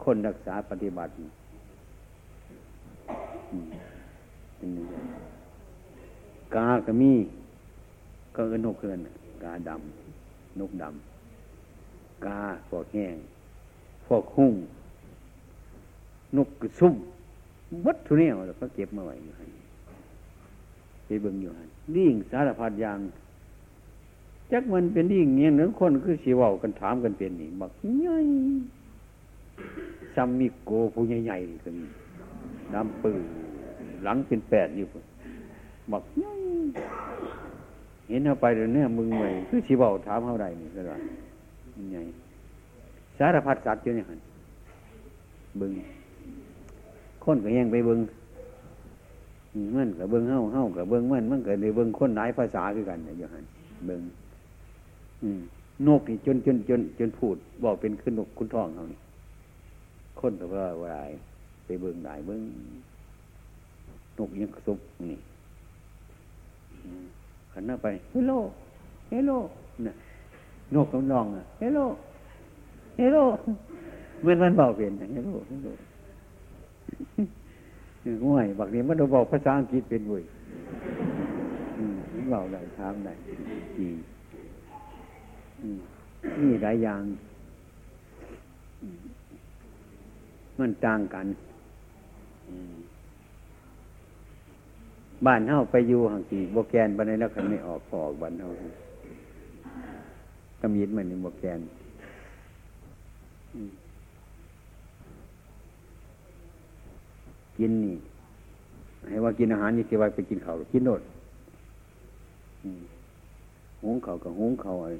[0.03, 1.11] คนรักษาปฏิบัติ
[6.55, 7.13] กาก็มี
[8.35, 8.99] ก็เอินนกเกิน
[9.43, 12.39] กาดำนกดำกา
[12.69, 13.15] ฟอกแห้ง
[14.07, 14.53] ฟอกหุ่ง
[16.37, 16.95] นกกระซุ่ม
[17.85, 19.49] วัดทุเนียเราก็เก็บมาไว้อยู่หัน
[21.05, 22.99] ไปเบิ่งอยู่หันดิ่งสารพัดอย่าง
[24.51, 28.17] จักมันเป็นดิ่งเงี้ยนึกคนคือสีว่ากันถามกันเป็นนี่บักใหญ่
[30.15, 31.85] ซัมมิโกผู้ใหญ่ๆก็มี
[32.73, 33.21] ดำปืน
[34.03, 34.85] หลังเป็นแปดอยู่
[35.91, 36.03] บอก
[38.07, 40.95] เห็นเอาไปเดี๋ยวนี้มึงใหม่คือชีบาถามเท่าไรนี่ก็ได้
[41.93, 41.97] ไง
[43.17, 44.05] สารพัดสัตว์อยู่เนี่ย
[45.59, 45.71] บึง
[47.23, 47.99] คนก็ยังไปบึง
[49.75, 53.43] มันกับเบิ้งเฮ้าเฮ้ากับเบิ้งมันมันกับในเบิ้งคนหลายภาษาคือกันเนี่ยอยู่หัน
[53.85, 54.01] เบิ้ง
[55.87, 58.99] นกนี่จนจนจนจนพูดบอกเป็นขึ้นนกคุณทองเขานี่
[60.19, 60.89] คนก็ว่าอะไร
[61.65, 62.41] ไปเบิ้งหลายเบิ้ง
[64.17, 64.79] นกยังสุบ
[65.11, 65.19] นี่
[67.51, 68.33] ขันหน้าไปเฮลโล
[69.09, 69.31] เฮลโล
[69.87, 69.93] น่ะ
[70.75, 71.79] นกกำลองอะเฮลโล
[72.97, 73.17] เฮลโล
[74.21, 75.67] เมื่อมันเบาเปลี่ยนเฮลโลเฮลโล
[78.25, 80.23] ง่วยบักนี้มันเราบอกภาษาอังกฤษเป็นบุย
[82.31, 83.89] เบาได้ถามได้ดี
[86.41, 87.01] นี่หลายอย่าง
[90.59, 91.52] มันต่างกันอืม
[95.25, 98.49] บ้านเฮาไปอยู่ห่างกี่โบแกนบันไดแล้วคันไม่ออกพออกบ้านเฮา
[100.61, 101.59] กำยิดมันนี่บแกน
[107.57, 107.95] กินนี่
[109.09, 111.01] ให้ว่ากินอาหารนี่คือว่าไปกินเขากินโนด
[113.81, 114.91] หุงเขากับหุงเขาไอ้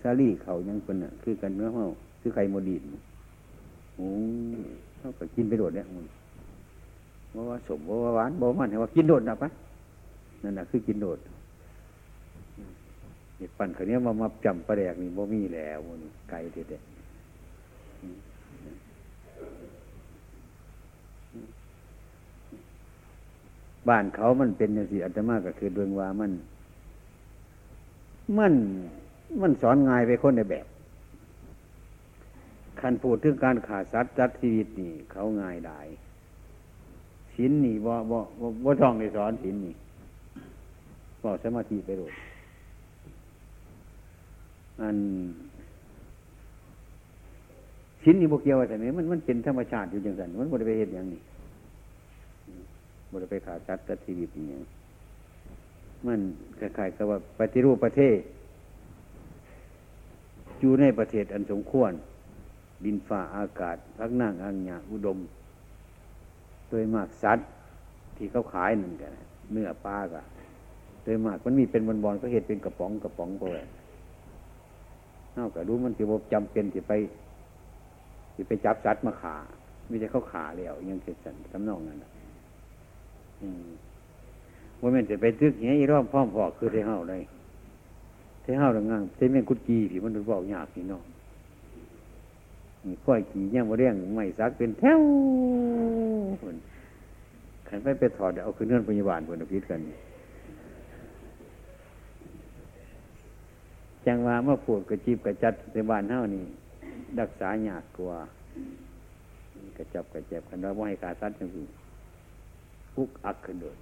[0.00, 1.84] ซาลี่เขายังคนน่ะ คือกันเนื้อเฮา
[2.20, 2.82] คือไข่โมดีน
[3.98, 4.20] หุง
[4.98, 5.86] เท่ากับกินไปโดดเนี่ย
[7.36, 9.48] มันว่าว่าสมว่าหวานบอกมันให้ว่ากินโดดนะปะ
[10.42, 11.18] นั่นแหะคือกินโดด
[13.38, 16.82] นี่ปั่นขาเนี้มามาจำประแดกนี่บ่มีแล้วมันไก่เด็ด
[23.88, 26.32] บ้านเขามันเป็นอย่างสิอาตมาก็คือดวงว่ามัน
[28.38, 28.52] มัน
[29.40, 30.66] มันสอนง่ายไปคนในแบบ
[32.80, 35.80] คันพูดถึงการขาดสัตว์จัดชีวิตนี่ เขาง่ายได้
[37.36, 38.18] ศีลนี่บ่บ่
[38.64, 39.74] บ่ต้องในสอนศีลนี่
[41.22, 42.12] บ่สมาธิไปโดด
[44.80, 44.96] อัน
[48.02, 51.20] ศีลนี่บ่เกี่ยวแต่ไหนมันมันเป็นธรรมชาติอยู่จังสันมันบ่ได้ไปเหตุอย่างนี้
[53.10, 54.58] บ่ได้ไปขาดสัตว์จัดชีวิตนี่
[56.06, 56.20] มัน
[56.58, 58.18] คล้ายๆกับว่าปฏิรูปประเทศ
[60.60, 61.92] อยู่ในประเทศอันสมควร
[62.84, 65.18] ดินฟ้าอากาศพักนั่งอังยาอุดม
[66.68, 67.48] โดยมากสัตว์
[68.16, 69.10] ที่เขาขายนั่นกัน
[69.52, 70.22] เนื้อปลากะ
[71.04, 73.44] โดยมากมันมีเป็นบอลๆก็เห็ดเป็นกระป๋องกระป๋องไป
[75.32, 76.92] เท่ากับรู้มันจะบจำเป็นที่ไป
[78.34, 79.36] ที่ไปจับสัตว์มาขา
[79.88, 81.98] ไม่ใช่เขาขาแล้วยังเกิดสันทำนองนั้น
[83.42, 83.66] อืม
[84.80, 87.22] ว่ามันจะไปตึกเงี้ยอีรอบพร้อมพอคือเทเฮาเลย
[88.42, 91.04] เทเฮาดังงานเทเม่กุดกีผีมันดูบอกยากพี่น้อง
[93.04, 95.00] ข้อยขี่ย่างมเรียงไม่ซักเป็นแถว
[97.68, 99.80] ขันไปไปถอดเอาขึ้นเงื่อนพยาบาลเพื่อนพิษกัน
[104.06, 106.44] จังว่าเมื่อปวดกระจีบกระจัดในบ้านเท่านี้
[107.20, 108.18] รักษาหยากกว่า
[109.76, 111.66] กระจับกระเจ็บกันว่าไม่ให้ขาสัตว์จังสี่
[112.94, 113.76] พุกอักขึ้นโดย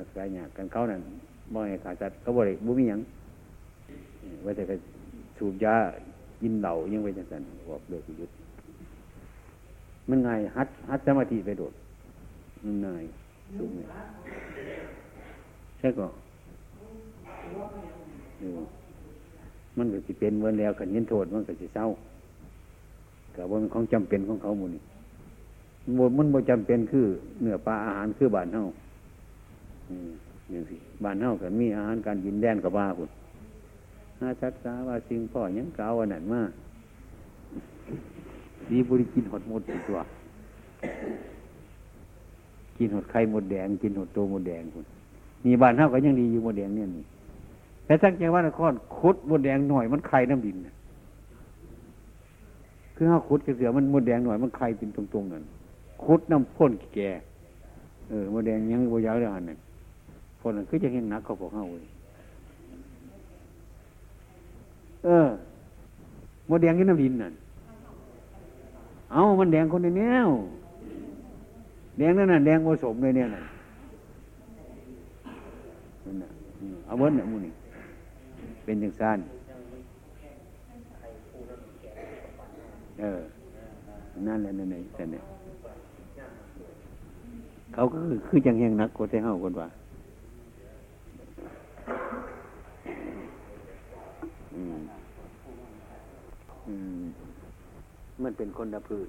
[0.00, 1.00] รักษาหยากกันเขานั่น
[1.50, 3.00] ไม่ให้ขาสัตว์เขาบริบุมีหยัง
[4.42, 4.74] ไว้แต่ก็
[5.36, 5.76] สูบยา
[6.42, 8.30] กินเหล่ายังไปจังสันบอกเลิกยุด
[10.08, 11.72] มันไงฮัดฮัดสมาธิไปโดด
[12.64, 12.88] มันไง
[13.58, 13.86] สูงเลย
[15.78, 16.06] ใช่ก็
[19.76, 21.86] มันก็จะเป็นเวันแล้วขันยินโทษมันก็จะเศร้า
[23.36, 24.82] กับว่ามันของจำเป็นของเขาหมดนี่
[26.18, 27.06] มันบ่จำเป็นคือ
[27.42, 28.62] เนื้อปลาอาหารคือบ้านเฮา
[29.88, 30.10] อืม
[30.52, 33.10] ย่างสิบ้านเฮากันมีอาหารการกินแดนกับบ้าคุณ
[34.22, 36.42] หาชัดสาว่าสิ่งพ่อยังเก่าวันนั้นมา
[38.70, 39.98] ดีบริกินหดหมดตัว
[42.76, 44.84] กินหดไข่หมดแดง กินหดโตหมดแดงคุณ
[45.44, 47.04] มีบ้านเท่าก็ยังดีอยู่หมดแดงเนี่ยนี่
[47.86, 50.56] แต่ทั้งใจว่านครคุดหมดแดงหน่อยมันไข่น้ำดิน
[52.96, 55.44] คือห้าคุดกระเสือมันหมดแดงหน่อยมันไข่เป็นตรงๆนั่น
[56.04, 57.10] คุดน้ำพ่นแก่
[58.08, 59.58] เออหมดแดงยังบยาวเลยอันนั้น
[60.40, 61.91] คนนั้นคือจะเห็นนักเขาบอกเข้าเลย
[65.04, 65.28] เออ
[66.48, 67.34] มดแดงกินน้ำดินนั่น
[69.12, 70.28] เอามันแดงคนในแนว
[71.98, 73.42] แดงนั่นน่ะแดงผสมเลยเนี่ยน่ะ
[76.04, 76.30] นั่นน่ะ
[76.86, 77.52] เอาเบิ้ลเนี่ยมูนี่
[78.64, 79.18] เป็นอย่างสั้น
[83.00, 83.20] เออ
[84.26, 85.22] นั่นแหละนั่นเองแต่เนี่ย
[87.74, 87.96] เขาก็
[88.28, 89.68] คือจังแหงนักโคเทเฮาคนว่า
[98.22, 99.08] มันเป็นคนดะพื้น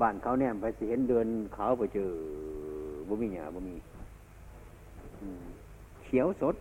[0.00, 2.10] บ้านเขาเนี่ยไปสิเห็นเดินเขาไปเจอ
[3.08, 3.74] บ่มีหยาบ่มี
[6.04, 6.54] เขียวสด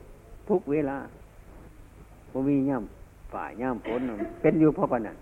[0.49, 0.97] ทุกเวลา
[2.33, 4.01] บ่มีย่ำฝ่ายย่ำฝน
[4.41, 5.17] เป็นอยู่เพราะปนัน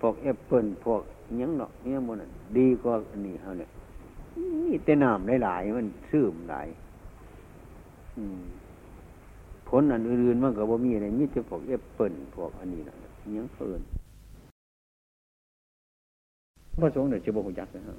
[0.00, 1.02] พวกแอปเปิลพวก
[1.40, 2.22] ยังเนาะเนี่ยมัน
[2.58, 3.70] ดีกว่านนี้เขาเนี่ย
[4.64, 6.68] นี่แต่น้ำหลายๆมันซึมหลาย
[9.68, 12.94] ผลอันอื่นๆมันก็บ่มีอะไรมีแต่พวกแอปเปิลพวกอันนี้นะ
[13.36, 13.80] ยังเพิ่น
[16.80, 17.96] พระสงฆ์เนี่ยจะบ่หูจักนะครับ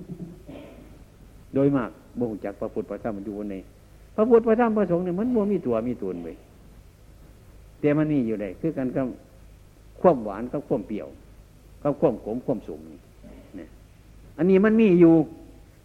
[1.53, 3.55] โดยมากบ่หูจักพระพุทธพระธรรมมันอยู่ใน
[4.15, 6.27] พระพุทธพระธรรมพระสงฆ์เนี่ยมันบ่มีตัวมีตนไป
[7.79, 9.05] แต่มันนี่อยู่ไหนคือกันกับ
[10.01, 11.08] ความหวานกับความเปรี้ยว
[11.84, 12.99] กับความขมความสุมนี่
[13.58, 13.69] เนี่ย
[14.38, 15.13] อันนี้มันมีอยู่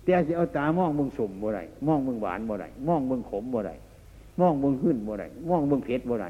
[0.05, 3.73] แต่จะเอาตามองเบิ่งสมบ่ไรมองเบิ่งหวานบ่ไรมองเบิ่งขมบ่ไร
[4.41, 6.27] มองเบิ่งขึ้นบ่ไรมองเบิ่งเพชรบ่ไร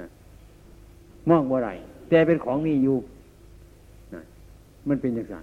[0.00, 0.06] นะ
[1.28, 1.70] มองบ่ไร
[2.08, 2.96] แต่เป็นของมีอยู่
[4.14, 4.22] นะ
[4.88, 5.36] มันเป็นอย่างไร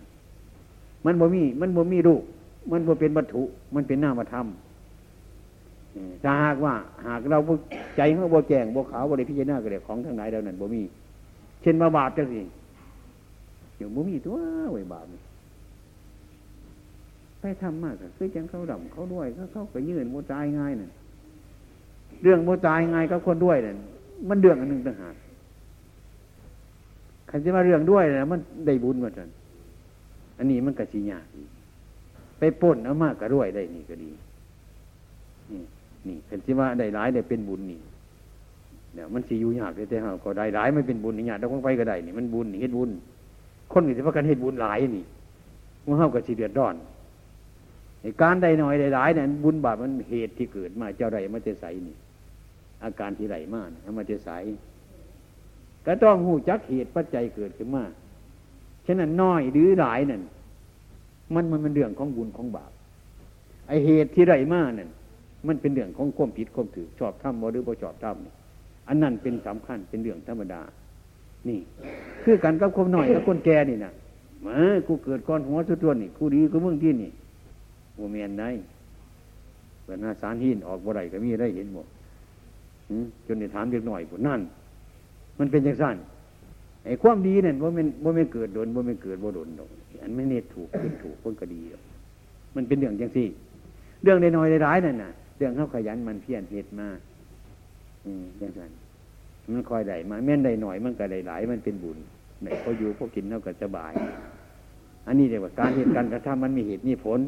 [1.06, 2.23] มันบ่มี มันบ่มีรูป
[2.71, 3.43] มันบ่เป็นวัตถุ
[3.75, 4.45] มันเป็นนามธรรม
[6.23, 6.73] ถ้าหากว่า
[7.08, 7.38] หากเรา
[7.97, 10.82] ใจเขาบ่แจงบ่ขาวบ่ได้พิจารณาก็ได้ของทั้งหลายเหล่านั้นบ่มี
[11.62, 12.41] เช่นมาบาปจังสิ
[13.77, 14.38] อยู่บ่มีตัว
[14.71, 15.06] ไว้บาป
[17.41, 20.89] ไปทำมากคือจังเขาดำเขาด้วยเขาเขาก็ยืนโมตายง่ายน่ะ
[22.24, 23.76] เรื่องโมตายง่ายกับคนด้วยน่ะ
[24.30, 25.15] มันเรื่องอันหนึ่งต่างหาก
[27.30, 29.30] คันจะมาเรื่องด้วยนะมันได้บุญมาจัน
[30.38, 31.26] อันนี้มันกระชิยาก
[32.39, 34.10] ไปป่นเอามากกระด้วยได้นี่ก็ดี
[35.52, 35.62] นี่
[36.08, 37.80] นี่คันจะว่าได้หลายได้เป็นบุญนี่
[38.93, 42.89] เดี๋ยวมันสีอยู่ยากเลยแต่เฮาก็ได้หลายไม่เป็นบุญนี่ยากเราไปก็ได้นี่มันบุญนี่เฮ็ดบุญ
[43.74, 45.06] คนอื่นที่ว่ากันเฮ็ดบุญหลายนี่
[45.86, 46.76] มันเฮากับสีเดือดร้อน
[48.21, 51.95] การใดหน่อยใดหลายเนี่ยบุญบาปมันเหตุที่เกิดมาเจ้าใดมันจะใสนี่
[52.83, 54.29] อาการที่ไหลมากมันจะใส
[55.85, 57.83] ก็ต้องหูจักเหตุปัจจัยเกิดขึ้นมา
[58.85, 60.21] ฉะนั้นน้อยหรือหลายนั่น
[61.33, 62.71] มันมันเป็นเรื่องของบุญของบาป
[63.67, 64.89] ไอเหตุที่ไหลมากนั่น
[65.47, 70.61] มันเป็นเรื่องของความผิดความถือชอบทำบ่หรือบ่ชอบทำอันนั้นเป็นสำคัญเป็นเรื่องธรรมดา
[71.47, 71.59] นี่
[72.23, 73.91] คือกันกับคนหน่อยกับคนแก่นี่นะ
[74.45, 74.55] มา
[74.87, 77.11] กูเกิดก้อนหัวสุดตัวนี่กูดีกูเมืองที่นี่
[77.95, 78.49] โมเมนได้
[79.84, 81.88] เปิดหน้าสารหินออกบ่ไรก็มีได้เห็นหมด
[83.27, 84.41] จนในถามเด็กหน่อยผลนั่น
[85.39, 85.95] มันเป็นอย่างสั้น
[86.86, 89.69] ไอ้ความดีเนี่ยว่ามันว่าไม่เกิดโดนว่าไม่เกิดว่าโดนดอก
[90.04, 91.62] อันไม่เนตถูกขึ้นถูกคนก็ดี
[92.56, 93.27] มันเป็นเรื่องอย่างสี่
[94.04, 96.88] เรื่องในน้อยในร้ายนั่นน่ะ เรื่องเขาขยันมันเพียรเหตุมา
[98.06, 98.71] อืมอย่างนั้น
[99.54, 101.97] มันคอยได้มาแม่นได้หน่อยมันก็ได้หลายมันเป็นบุญ
[102.41, 103.93] ไหนพออยู่พอกินเท่ากับสบาย
[105.08, 107.19] อันนี้เรียกว่าการเหตุการกระทำมันมีเหตุมีผล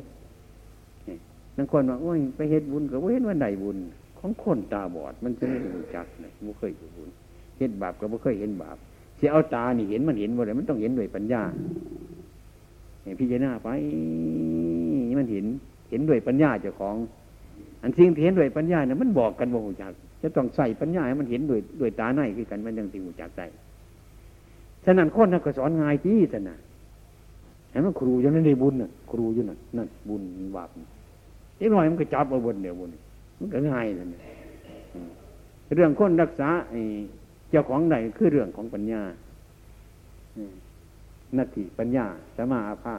[1.58, 3.78] นั่งคนว่าโอ้ยไปเหตุบุญก็ว่เห็นว่าใดบุญ
[4.20, 7.10] ของคนตาบอด มันจะไม่รู้จักเลยไม่เคยเห็นบุญ
[7.58, 8.78] เหตุบาปก็ไม่เคยเห็นบาป
[9.18, 11.42] เสียเอาตานี่เห็นมันเห็นว่าอะไรมันต้องเห็นด้วยปัญญา
[13.20, 13.70] พิจารณาไป
[15.20, 15.46] มันเห็น
[15.90, 16.96] เห็นด้วยปัญญาเจ้าของ
[17.82, 23.42] อันสิ่งที่เห็นด้วยปัญญาเนี่ยมันบอกกันว่าหูจัก จะต้องใส่ปัญญาให้มันเห็นด้วยด้วยตาในคือกันมันยังติหูจักใจ
[24.86, 26.58] ฉะนั้นคนนักสอนง่ายที่ท่านนะ
[27.72, 30.22] เห็นมันครูยังนั้นได้บุญน่ะครูอยู่นั่นนั่นบุญ
[30.56, 30.70] บาป
[31.60, 32.90] อีกหน่อยมันก็จับเอาบนเดียวบุญ
[33.40, 34.10] มันก็ง่ายท่น
[35.76, 36.50] เรื่องคนรักษา
[37.50, 39.02] เจ้าของใดคือเรื่องของปัญญา
[41.38, 42.06] นาทีปัญญา
[42.38, 42.96] สมาอาภา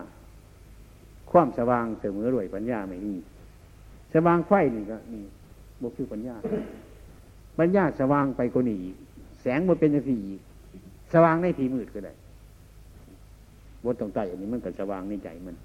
[1.30, 3.14] ความสว่างเสมอรวยปัญญาไม่มี
[4.14, 5.24] สว่างไฟนี่ก็นี่
[5.82, 6.34] บกคือปัญญา
[7.58, 8.80] ปัญญาสว่างไปกว่านี้
[9.42, 10.18] แสงมันเป็นอย่างที่
[11.12, 12.12] สว่างในทีมืดก็ได้
[13.84, 15.56] บนตรงใต้อันนี้มันก็สว่างในใจมัน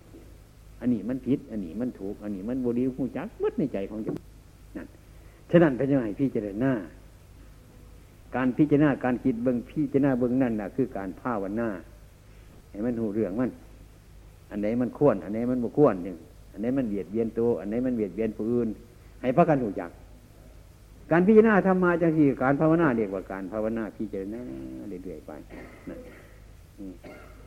[0.79, 4.11] อันนี้มันผิด อันนี้มันถูก อันนี้มันบดีหูจักมัดในใจของจั
[4.75, 4.87] นั่น
[5.49, 6.73] ฉะนั้นพระเจ้าให้พี่เจริญหน้า
[8.35, 11.69] การพิจารณาการคิดเบื้องพิจารณาเบื้องนั่นนะคือการภาวนา
[12.69, 13.51] ให้มันหูเรื่องมัน
[14.49, 16.17] อันไหนมันควร อันไหนมันบ่ควรหนึ่ง
[16.51, 18.67] อันไหนมันเบียดเบียนตัว อันไหนมันเบียดเบียนผู้อื่น
[19.21, 19.91] ให้พระกันหูจัก
[21.11, 24.41] การพิจารณาทำมาจังที่การภาวนาเรียกว่าการภาวนาพิจารณา
[24.89, 25.31] เรื่อยๆไป
[25.89, 25.99] นั่น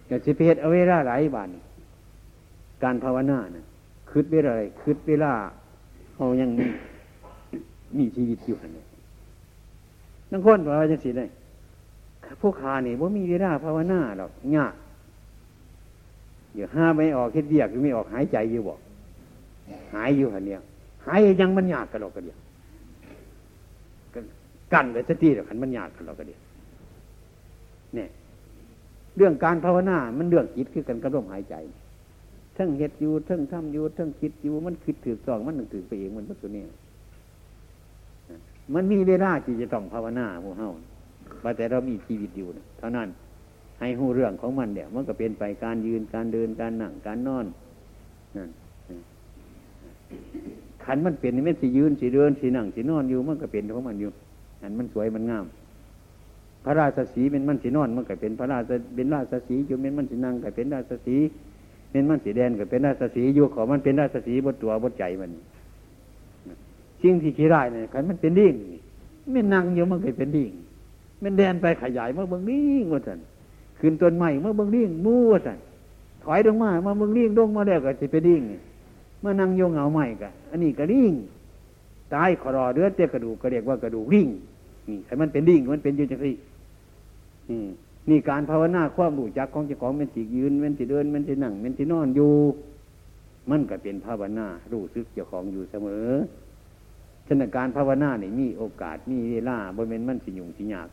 [0.09, 1.49] ก็สิเพศเอาเวลาหลายบาน
[2.83, 3.67] การภาวนาเนะ
[4.11, 5.33] คืดเวลาอะไรคืดเวลา
[6.15, 6.67] เขายังมี
[7.99, 8.85] มีชีวิตอยู่นี่
[10.31, 11.27] นั่งคนว่าจังสีได้
[12.41, 14.75] พวกขานี่ว่ามีเวลาภาวนาหรอกยาก
[16.55, 18.79] อย่ห้าไม่ออกคิดเดียกหรือไม่ออกหายใจอยู่บอก
[19.95, 20.63] หายอยู่หันเดียว
[21.07, 22.39] หายยังมันยากกันหรอกกันเดียว
[24.73, 26.41] กันเลยสติหรอกขันมันยากกันหรอกกันเดียว
[27.95, 28.09] เนี่ย
[29.17, 31.55] เรื่องการภาวนา มันเรื่องจิตคือกันกระร่มหายใจ
[32.57, 36.65] ทั้งเห็ดอยู่ทั้งทำอยู่ทั้งคิดอยู่มันคิดถือสองมันหนึ่งถือไปเองมันก็ตัวนี้
[38.75, 40.69] มันมีเวลาที่จะต้องภาวนาพวเฮา
[41.45, 43.09] ว่าแต่เรามีชีวิตอยู่นะเท่านั้น
[43.81, 47.47] ให้หูเรื่องของมันเดี๋ยมันก็เป็นไปการยืนการเดินการนั่งการนอน
[48.37, 48.51] นั่น
[50.85, 54.11] ขันมันเปลี่ยนมันสิยืนสิเดินสินั่งสินอนอยู่ มันก็เป็นของมันอยู่
[54.63, 55.47] อันมันสวยมันงาม
[56.65, 58.63] พระราชสีเป็นมันสีนอน มันก็เป็นพระราช
[58.97, 61.17] เป็นราชสีอยู่เป็นมันสีนั่งก็เป็นราชสี
[61.93, 65.31] เป็นมันสีแดงก็เป็นราชสีอยู่ของมันเป็นราชสีบนตัวบนใจมัน
[67.03, 68.55] สิ่งที่ขี้ได้เนี่ยขันมันเป็นดิ่ง
[69.33, 70.51] ไม่นั่งอยู่มันเคยเป็นดิ่ง
[71.23, 73.19] มันแดนไปขยายเมื่อเบื้องดิ่งว่าสัน
[73.81, 75.59] ขึ้นต้นใหม่เมื่อเบื้องดิ่งมู่ว่าสัน
[76.25, 78.43] ถอยลงมาเมื่อเบื้องดิ่งลงมาแล้วก็จะเป็นดิ่ง
[79.21, 81.13] เมื่อนั่งโยงเหงาใหม่กันอันนี้ก็ดิ่ง
[82.15, 84.29] ตายขอรอเดือดเตี้ยกระดูกก็เรียกว่ากระดูกดิ่ง
[84.89, 86.33] นี่แต่มันเป็นดิ่งมันเป็นอยู่จังสิ
[88.09, 92.35] นี่การภาวนาความรู้จักของเจ้าของเป็นสิยืนเป็นสิเดินเป็นสินั่งเป็นสินอนอยู่
[93.51, 96.09] มันก็เป็นภาวนารู้สึกเจ้าของอยู่เสมอ
[97.27, 100.89] ฉะนั้นการภาวนาเนี่ยมีโอกาสมีเวลาบริเวณมันสิยุ่งสิยาก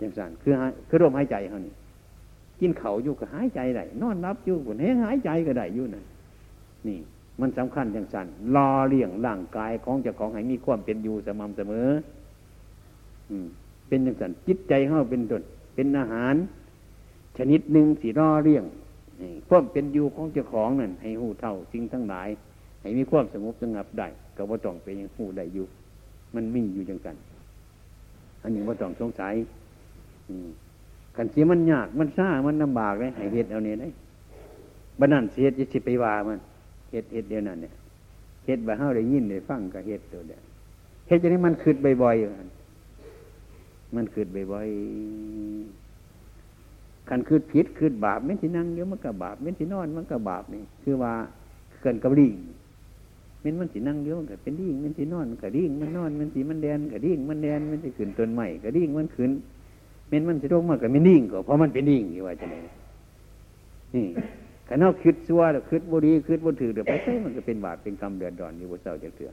[0.00, 0.52] จังสันคือ
[0.88, 1.74] คือลมหายใจเขานี่
[2.60, 6.04] กินเขาอยู่ก็หายใจได้นอนรับอยู่ผลแห้งหายใจก็ได้อยู่นะ
[6.86, 6.98] นี่
[7.40, 11.88] มันสำคัญอย่างสันรอเลี้ยงร่างกายของเจ้าของให้มีความเป็นอยู่สม่ำเสมอ
[13.30, 13.46] อืม
[13.88, 15.42] เป็นอย่างสันจิตใจเขาเป็นต้น
[15.74, 16.34] เป็นอาหาร
[17.38, 18.64] ชนิดหนึ่งสีรอเลี้ยง
[19.48, 22.28] ความเป็นอยู่ของเจ้าของนั่นให้หูเท่าสิ่งทั้งหลาย
[22.80, 25.66] ให้มีความสงบสงับได้ก็บ่ต้องเป็นอยังหูได้อยู่
[26.34, 27.16] มันมีอยู่จังกัน
[28.42, 29.34] อันนี้บ่ต้องสงสัย
[31.16, 33.88] กันเสียมันยากมันซ่ามันลำบากเลยให้เหตุเอาเนี่ยได้
[34.98, 36.38] บันนั่นเสียจะสิไปว่ามัน
[36.90, 37.74] เหตุเหตุเดียวนั่นเนี่ย
[38.46, 40.42] เหตุบ่เฮาได้ยินได้ฟังก็เหตุตัวเดียว
[41.06, 42.63] เหตุจะนี้มันคืดบ่อยๆ
[43.96, 51.12] มันคืดบ่อยๆคันคืดผิดคืดบาปไม่ที่นั่งเดี๋ยวมันก็บาปไม่ที่นอนมันก็บาปนี่คือว่า
[51.80, 52.34] เกินกับลิง
[53.40, 59.30] เมันมันสีนั่งเดียวมันก็เป็นดิ่งเมันสีนอนมันก็ดิ่งมันนอนมันสีมันแดนก็ดิ่งมันแดนมันจะขึ้นต้นใหม่ก็ดิ่งมันขึ้น
[60.10, 62.56] มันมันจะลงมาก็ไม่ดิ่งก็เพราะมันเป็นดิ่งอยู่ว่าจะไหน
[63.94, 64.06] นี่
[64.68, 69.30] ขันเอาคิดซัวหรือคิดบุรีคิดบุถือเดี๋ยวไปใช่มันก็เป็นบาปเป็นกรรมเดือดร้อนอยู่บนเสาจะเถื่อ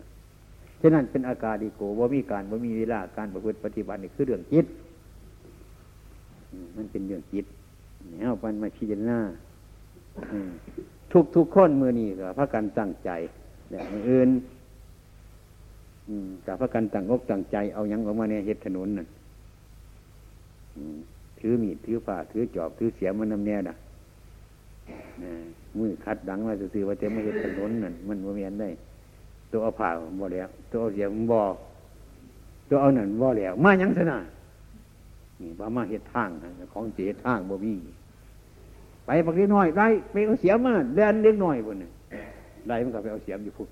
[0.82, 4.66] ฉะนั้นเป็นอาการดีโกว่ามีการว่ามีเวลาการประพฤติปฏิบัตินี่คือเรื่องจิต
[6.76, 7.46] มันเป็นเรื่องจิต
[8.20, 9.20] เอาปันมาพิจารณา
[11.12, 13.10] ทุกทุกคนมือนี่ก็พระกันตั้งใจ
[13.70, 14.30] แบบอื่น
[16.46, 19.08] กับพระกันตั้งอกตั้งใจเอายังออกมาในเหตุถนนนั่น
[21.40, 23.76] ถือมีดถือฝ่าถือจอบถือเสียมันนำแน่น่ะ
[25.78, 28.70] มือคัดดังมาสื่อว่าเต็มมาเหตุถนนนั่นมันโมเมนได้
[29.52, 29.89] ตัวเอาผ่า
[30.20, 31.39] บ่แล้ว ตัวเอาเสียมบ่
[32.70, 34.18] ตัวเอาหนั่นบ่แล้ว มายังสนะ
[35.41, 36.30] นี่ว่ามาเหตุทาง
[36.74, 37.74] ของเจทางบ่มี
[39.06, 41.91] ไปปักเล็กน้อยได้ไปเอาเสียมาเดินเล็กน้อยคนนึง
[42.68, 43.70] ได้มันก็ไปเอาเสียมอยู่พุท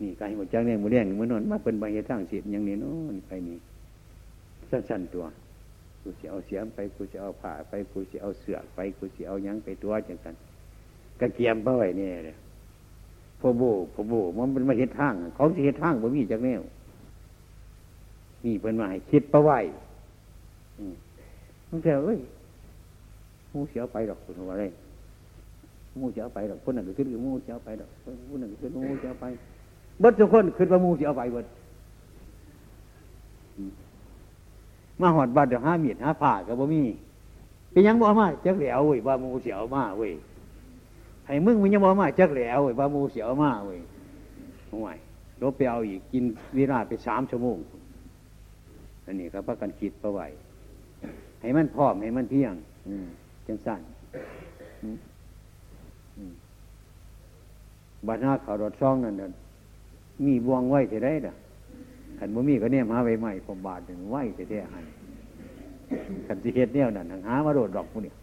[0.00, 3.58] นี่การหัวใจเนี่ยมือแดงมือนอนมาเป็นใบเหตุทางสิอย่างนี้โน่นไปนี่
[4.70, 5.24] สั้นๆตัว
[6.02, 10.34] กูจะเอาเสียมไปกูจะเอาผ้าไปกูจะเอาเสือไปกูจะเอายังไปตัวจังกัน
[11.20, 12.36] กระเกียมเป้าไว้เนี่ยเลย
[13.46, 13.64] พอโบ
[13.94, 16.62] พอโบมันเป็นมาเหตุทาง เขาจะเหตุทางบ่มีจากแนว
[18.44, 19.58] นี่เป็นมาให้คิดประไว้
[21.68, 22.18] ตั้งแต่เอ้ย
[23.52, 24.64] มูเสียไปหรอกคุณว่าอะไร
[25.98, 27.88] มูเสียไปหรอกคนนั้นก็ขึ้นมูเสียไปหรอก
[28.30, 29.24] คนนั้นก็ขึ้นมูเสียไป
[30.02, 31.46] บิดทุกคนขึ้นว่ามูเสียไปเบิด
[35.00, 36.82] มาหอดบาดเดี๋ยวห้ามีดห้าผ่ากับบ่มี
[37.70, 40.12] เป็นยังบ่มาจักแหลียวเว้ยว่ามูเสียวมาเว้ย
[41.26, 43.80] ให้มึงมันยังบ่มาจักแหลวเว้ยว่ามูเสียวมากเว้ย
[44.72, 44.96] ห่วย
[45.42, 46.24] รบไปเอาอีกกิน
[46.56, 47.58] เวลาไปสามชั่วโมง
[49.06, 50.26] อันนี้ครับประกันคิดประไว้
[51.40, 52.54] ให้มันพร้อมให้มันเพียง
[52.88, 52.94] อื
[53.46, 53.80] จังสั้น
[58.06, 59.32] บัดหน้าขาวรถช่องนั่น
[60.24, 61.34] มีบวงไว้จะได้ด่ะ
[62.18, 64.84] ขันบ่มีก็เนี่ยมาไว้ใหม่ผมบาทหนึ่งไหวจะได้หัน
[66.26, 68.14] ขันสิเฮ็ดเนี่ยนั่นหามาโดดดอกพวกเนี่ย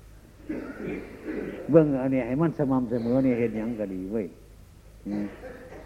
[1.70, 4.28] เบื้องอันนี้ให้มันสม่ำเสมอเนี่ยเห็นยังก็ดีเว้ย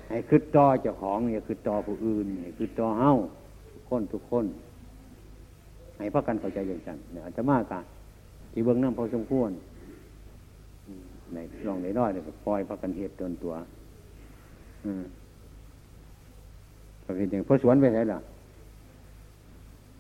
[0.10, 3.12] ให้คือต่อเจ้าของเนี่ยคือต่อผู้อื่นให้คือต่อเฮา
[3.74, 4.46] ทุกคนทุกคน
[5.98, 7.84] ให้พักกันเข้าใจอย่างจังเนี่ยอาจจะมากกัน
[8.52, 9.52] ที่เบื้องน้ำพอสมควร
[11.34, 11.38] ใน
[11.68, 13.54] ลองในน้อยเนี่ยปล่อยพักกันเหตุจนตัว
[14.86, 15.04] อืม
[17.06, 18.20] ประเภทอย่างพระสวนไปไหนล่ะ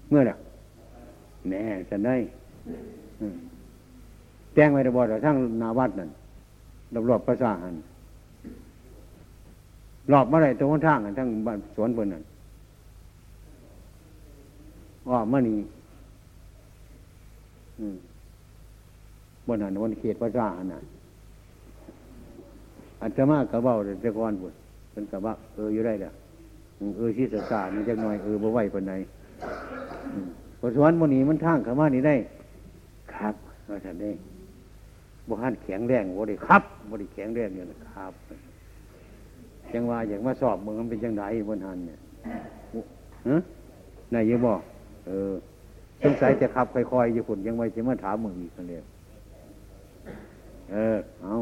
[0.09, 0.35] เมื่อน่
[1.49, 2.15] แน่จะได้
[4.55, 6.09] แจ้งไว้ระบอดทั้งนาวัดนั่น
[7.09, 7.75] รอบๆพระสาหัน
[10.11, 12.23] รอบเมื่อไรตรงข้างกันทั้งบ้านสวนเพิ่นนั่น
[15.11, 15.59] ว่าเมื่อนี้
[19.47, 20.79] บนหันบนเขตพระสาหันน่ะ
[23.01, 24.53] อันจะมากกระเบ้าแต่ก่อนบุญ
[24.91, 26.11] เป็นกระบะเอออยู่ได้เด้อ
[26.97, 28.93] เออที่สตานี่จักหน่อยเออบ่ไหวปานใด
[30.59, 32.15] พอสวนมันนี้มันทางขามานี่ได้
[33.13, 33.35] ครับ
[33.69, 34.11] ว่าท่านได้
[35.27, 38.13] บ่หันแข็งแรงบ่ได้ครับบ่ได้แข็งแรงเนี่ยนะครับ
[39.73, 41.99] ยังว่าอย่างมาสอบมึงมันเป็นยังไงบนหันเนี่ย
[43.27, 43.37] ฮะ
[44.13, 44.59] นายยังบอก
[45.07, 45.33] เออ
[46.03, 48.83] สงสัยจะขับค่อยๆอยู่ฝุ่นยังไว้จะมาถามมึงอีกคนเดียว
[50.71, 51.33] เออเอา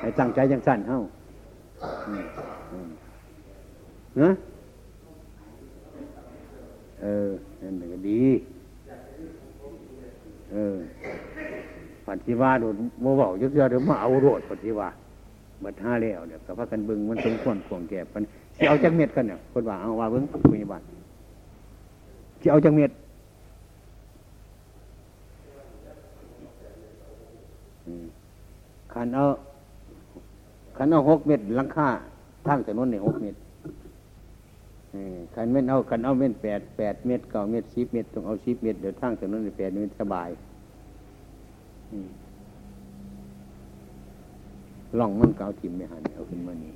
[0.00, 1.00] ให้ตั้งใจยังสั้นเฮ้า
[4.18, 4.30] เนะ
[7.02, 7.30] เออ
[7.60, 8.22] นั่นก็ดี
[10.52, 10.76] เออ
[12.08, 14.96] ปฏิวัติโดนโมบอกยุทธยาเดี๋ยวมาเอาโรดปฏิวัติ
[15.64, 18.22] บัดห้าแล้วเนี่ยกับพระกันบึงมันสมควรข่วงแก่ปัน
[18.58, 20.84] จะเอาจักเม็ดกันเนี่ยคนว่าเอาว่าเบิ้งคุยบัตร
[22.42, 22.90] จะเอาจักเม็ด
[28.92, 29.24] ขันเอา
[30.76, 31.88] ขันเอาหกเม็ดลังค่า
[32.46, 33.34] ทางถนนในหกเม็ด
[35.34, 40.28] ขันเม็ดเอาขันเอาเม็ดแปดแปดเม็ดเก้าเม็ดสิบเม็ดต้องเอาสิบเม็ดเดี๋ยวทางถนนในแปดเม็ดสบาย
[44.98, 46.72] ล่องมันเกาทิมไม่หันเอาขึ้นมานี่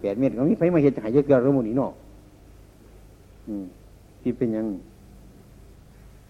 [0.00, 1.92] แปดเมตรเขามีไฟมาเห็ดหายเยอะเกินระมุนี่เนาะ
[4.22, 4.66] ที่เป็นยัง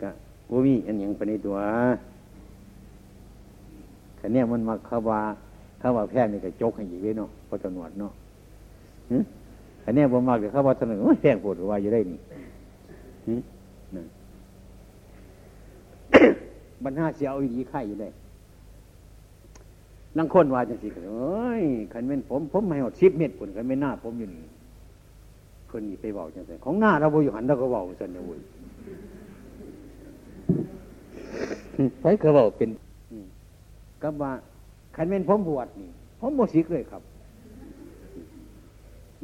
[0.02, 0.10] กะ
[0.50, 1.56] ว่ามีอันยังไปในตัว
[4.18, 5.20] ขันเนี้ยมันมาขาวา
[5.80, 8.12] ขาวาแพทย์นี่ก็จกให้ยีเว้เนาะพอตนวดเนาะ
[9.82, 12.18] ขันเนี้ยบ่มากเดี๋ยวขาวาตนวดแพงปวดว่าอยู่ได้นี่
[16.84, 18.08] บรรหาเสียเอาอีกไข่อยู่ได้
[20.18, 24.44] ลังคนว่าจังสิเอ้ยขันเป็นผม ผมไม่หดชิบเม็ดผลขันเป็นหน้า ผมอยู่นี่
[25.70, 28.40] คนนี้ไปบอกจังสิของหน้าเราบอยู่หันเราก็บอกสันนะวุ้ย
[32.00, 32.70] ไปก็บอกเป็น
[34.02, 34.32] ก็ว่า
[34.96, 37.02] ขันเป็นผมบวชนี่ ผมบวชิกเลยครับ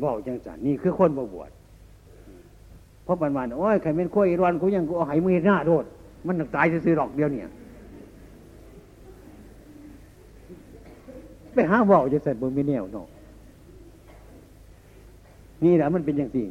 [0.02, 1.50] บอกจังสันนี่คือคนบวช
[3.04, 5.84] เพราะปันวันโอ้ยขันเป็นข้อยรอนกูยังกูเอาหายมือหน้าโดด
[6.26, 7.50] มันตายซื้อดอกเดียวเนี่ย
[11.54, 13.06] ไปหาว่าจะใส่บนม่แนวเนาะ
[15.64, 16.48] นี่แหละมันเป็นอย่างสิ่ง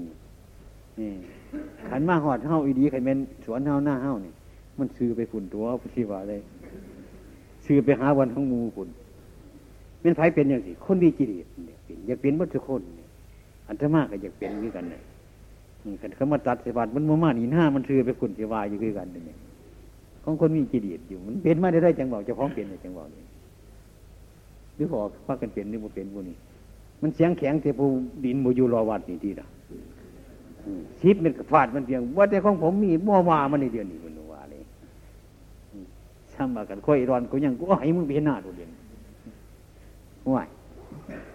[0.99, 1.11] นี่
[1.89, 4.33] ขันมาหอดเฮ้าอีดีขันเป็นสวนเฮ้าหน้าเฮ้านี่
[4.79, 6.41] มันซื้อไปฝุ่นตัวพุทธิวาเลย
[7.65, 8.89] ซื้อไปหาวันทั้งมูฝุ่น
[10.01, 11.47] เป็นไผเป็นอย่างสิคนดีจิตเนี่ย
[11.85, 12.81] เป็นอยากเป็นวัตถุคน
[13.67, 15.01] อันธมากก็อยากเป็นด้วยกันเนี่ย
[16.01, 19.37] ขันเขามาตัดสบัดมันมามาหนีหน้ามันซื้อไปฝุ่นเทวาอยู่ด้วยกันเนี่ย
[20.25, 23.23] ของคนมีจิตอยู่ มันเป็นมาได้ได้จังบอกจะพ้องเป็นในจังบอกนี่
[24.75, 26.37] หรือพอพากันเป็นหรือบ่เป็นบุนี่
[27.01, 27.85] มันเสียงแข็งเทปู
[28.23, 29.47] ดินโมยูรอวัดนี่ทีละ
[30.99, 34.61] ชิปมันฟาดมันเพียงว่าแต่ของผมมีมัวมามันในเดือนนี้มันว่าเลย
[36.33, 38.71] ช่างมากันค่อยรอนกูยังกูให้มึงเป็นหน้าตัวเดียน
[40.35, 40.47] ว่าย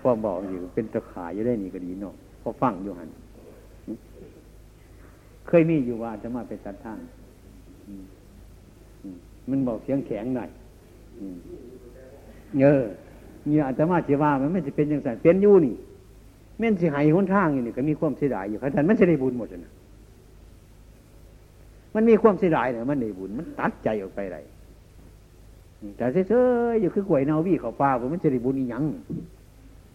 [0.00, 3.08] พ่อบอกอยู่เป็นตะขายอยู่ได้นี่ก็ดีเนาะพอฟังอยู่หัน
[5.46, 6.98] เคยมีอยู่ว่าจะมาเป็นสัตว์ทาง
[9.50, 10.50] มันบอกเสียงแข็งหน่อย
[12.60, 12.84] เออ
[13.46, 15.74] เนี่ยอาตมาเสียว่ามันไม่จะเป็นอย่างไรเป็นอยู่นี่
[16.58, 19.72] แม่นสิหายหนทางอยู่นี่ก็มีความเสียดายอยู่ขนาดมันจะได้บุญหมดนะ
[21.94, 24.38] มันมีความเสียดายเนี่ยมันได้บุญมันตัดใจออกไปไร
[25.96, 26.44] แต่เซ่อ
[26.80, 28.84] อยู่คือกล้วยนาวี่เขาปลาผมมันจะได้บุญอีหยัง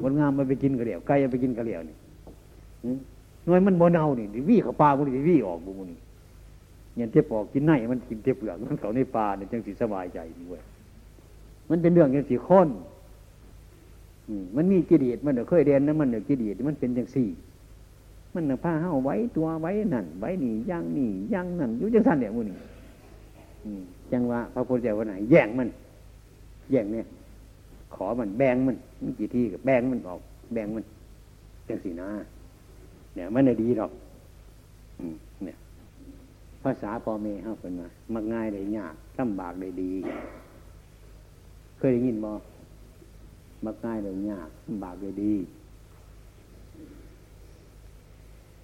[0.01, 1.95] บนงามมันไปกินกระเดี่ยวไก่ไปกินกระเดี่ยวนี่
[3.47, 5.99] น้อยมันบนเนานี่วี่เขาปลาบุญวี่ออกบุญนี่
[6.95, 10.19] เนี่ยเทียบปอกกินไนมันกินเทียบเปลือกมันเขาในปลาเนี่ยจังสิสบายใจ
[10.49, 10.61] ด้วย
[11.69, 12.69] มันเป็นเรื่องอย่างสีข้น
[14.55, 17.27] มันมีกิเลสมันเคยเรียนนะมันเนกิเลสมันเป็นอย่างสี่
[18.33, 22.55] มันผ้าเห้าไว้ตัวไว้นั่นไว้นี่ย่างนี่ย่างนั่นยุ่จังสั้นเนี่ยมูนี่
[24.11, 25.69] จังว่าพระพุทธเจ้าวันไหนแย่งมัน
[26.71, 27.05] แย่งเนี่ย
[27.95, 30.19] ขอมันแบ่งมันมันกี่ที่กับแบ่งมันออก
[30.53, 30.83] แบ่งมัน
[31.67, 32.09] จังสีนะ
[33.15, 33.91] เนี่ยมันดีหรอก
[36.65, 39.91] ภาษาพ่อแม่เ้าเป็นมามักง่ายได้ยากลำบากได้ดี
[41.77, 42.31] เคยได้ยินบ่
[43.65, 45.33] มักง่ายเลยยากลำบากเลยดี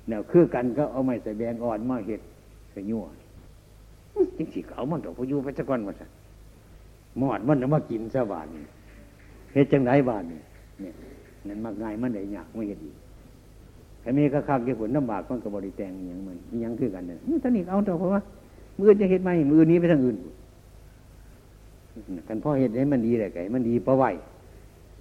[0.08, 2.22] เนี่ยคือกันก็เอาไม้ใส่แบงอ่อนมาเห็ด
[2.72, 3.04] ใส่ยั่ว
[4.38, 6.10] จริงๆเขามันต้องพยุไปสักวันมาสัก
[7.22, 8.48] มอดมันมากินสบาน
[9.54, 10.44] เฮ็ดจังไรบานเนี่ย
[11.48, 12.92] นั่นมักง่ายมันได้ยากไม่เห็ดดี
[14.04, 18.22] ต่มีกระคักเกี่ยวผลน้ำบากมันกับบริแตงอย่างมันยังคือกันเนี่ยท่านี้เอาต่อเพราะว่า
[18.78, 20.18] มือจะเห็ดไหมมือนี้ไปทางอื่น
[22.28, 24.06] กันพ่อเห็ดให้มันดีเลยไก่มันดีเพราะไหว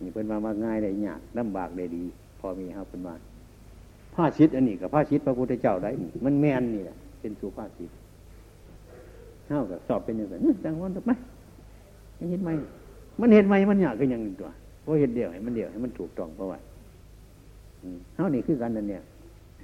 [0.03, 2.05] นี่เป็นมามาง่ายได้ยากลำบากได้ดี
[2.41, 3.15] พอมีครับเป็นมา
[4.15, 7.91] ผ้าชิดอันนี้กับผ้าชิดพระพุทธเจ้าได้นี่มันแม่นนี่แหละเป็นสุภาษิต
[9.47, 10.35] เท่ากับสอบเป็นอย่างไร
[10.65, 11.13] จังวันถูกไหม
[12.31, 12.51] เห็นไหม
[13.21, 14.49] มันเห็นไหมมันอยากก็ยังหนึ่งตัว
[14.83, 16.59] เพราะเห็นเดียวให้มันเดียวให้มันถูกต้องเพราะว่า
[18.15, 19.03] เท่านี้คือกันนั่นเนี่ย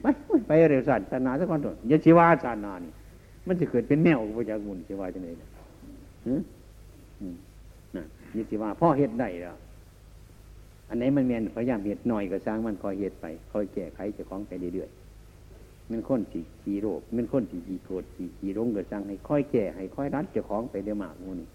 [0.00, 0.06] ไป
[0.48, 2.92] ไปเร็วสัตว์ศาสนาสักคนตัวยาชีวาศาสนานี่
[3.46, 5.48] มันจะเกิดเป็นแนวพระจากมุนชีวาจะไหนนะ
[8.36, 9.56] ยาชีวาพ่อเห็ดได้แล้ว
[10.88, 21.48] อันไหนมันเมียนพยายามเหตุหน่อยก็สร้างมันคอยเหตุไปคอยแก้ไขจะคล้องไปเรื่อยๆมันค้นสีขีโรคมันค้นสีขีโกรธสีขีรงก็สร้างให้ค่อยแก้ให้ค่อยรัดจะคล้องไปเรื่อยมากมูนี่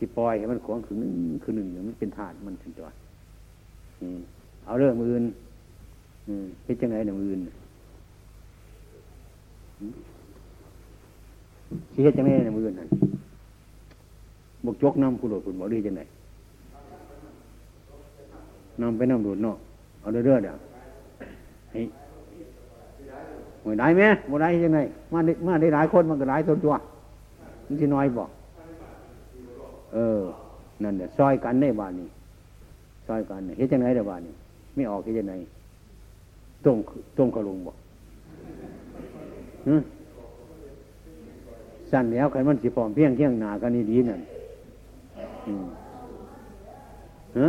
[0.00, 2.88] จิตปล่อยให้มันคล้องคือหนึ่งคือหนึ่งมันเป็นธาตุมันถึงตัว
[4.64, 5.22] เอาเรื่องอื่น
[6.64, 7.40] เป็นจังไงเรื่องอื่น
[12.02, 12.88] เฮ็ดจังไงเรื่องอื่นนั่น
[14.64, 16.02] บกจกน้ำผู้หลดผุนบอดีจังไง
[18.80, 19.56] นำไปน้ำดูดเนาะ
[20.00, 20.56] เอาเรื่อยๆเดี๋ยว
[21.72, 21.80] ให้
[23.64, 24.78] หวยได้ไหมบ่ได้ยังไง
[25.12, 26.74] มาได้มาได้หลายคนมันก็หลายตัวตัว
[27.66, 28.28] มันจะน้อยบอก
[29.92, 30.20] เออ
[30.82, 32.08] นั่นเดี๋ยวซอยกันในบ้านนี้
[33.06, 34.34] ซอยกันเฮ็ดยังไงเดี๋ยวบ้านนี้
[34.74, 35.34] ไม่ออกเฮ็ดยังไง
[36.64, 36.76] ต้ม
[37.18, 37.76] ต้มกระลุงบอก
[41.90, 44.20] สั่นแล้วใครมันสิปอมเพียงเที่ยงหนากันนี่ดีนั่น
[47.38, 47.48] ฮะ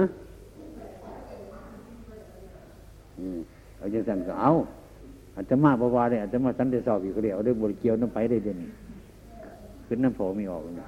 [3.77, 4.51] เอาจังสันก็เอา
[5.35, 8.59] อาจจะมาบวาเนี่ยอาจจะมาสันเดสอบอีกเดียวได้บริเกียวน้ำไปได้เด่น
[9.85, 10.85] ขึ้นน้ำโผมีออกเนี่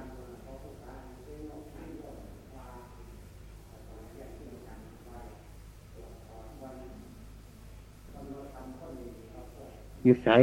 [10.04, 10.36] อยู่ใส่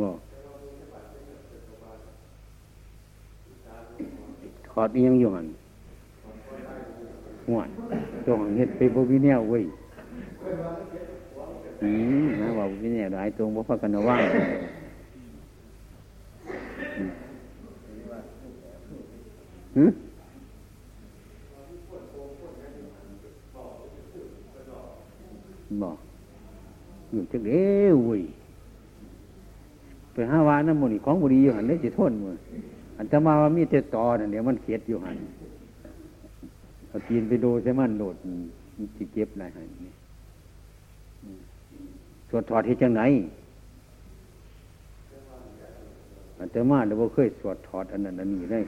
[0.00, 0.08] บ่
[4.72, 5.46] ขอดเอียงอยู่หัน
[7.46, 7.60] หัว
[8.26, 9.64] จงเห็ดไปบวิเนียเว้ย
[11.82, 11.90] อื
[12.24, 14.20] มนะว่าบวิเนียหลายตรงบ่พักกันว่าง
[19.76, 19.90] หืม
[25.82, 25.98] บอก
[27.10, 27.64] อยู่จักเด้
[28.04, 28.22] เว้ย
[30.12, 32.34] ไปห้าวาน้ำมันของบุรีอยู่หันได้จิทนมือ
[32.96, 35.16] อันจะมาว่ามีแต่ตอนั่นเดี๋ยวมันเขียดอยู่หัน
[36.88, 38.16] เอากินไปดูใช่มันโดด
[38.76, 39.92] มันจิเจ็บอะไรหันนี่
[42.28, 43.02] สวดถอดที่จังไหน
[46.38, 48.60] อันจะมาเดี๋ยวเคยสวดถอดอันนั้นอันนี้ได้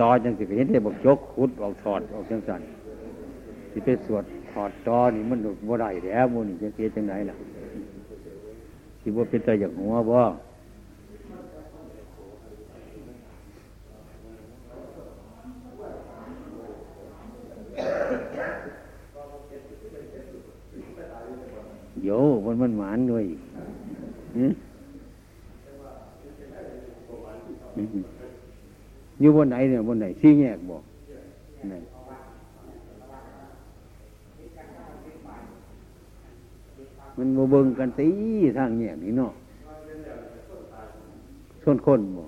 [0.00, 2.60] ต่อจังสิเห็นได้บอกยกขุดออกถอดออกจังสัน
[3.72, 7.36] ที่ไปสวดถอดตอนี่มันบ่ได้แล้วมันนี่จะเสียจังไหนล่ะ
[9.02, 10.18] สิบ่เป็นตาอย่างหัวบ่
[22.04, 22.10] โย
[22.44, 23.24] มันมันหมานด้วย
[29.20, 30.82] อยู่บนไหนเนี่ยบนไหนที่แยกบอก
[31.70, 31.82] นั่น
[37.16, 38.08] มันโมเบิงกันตี
[38.58, 39.32] ทางแยนี่เนาะ
[41.62, 42.24] ชนคนบ่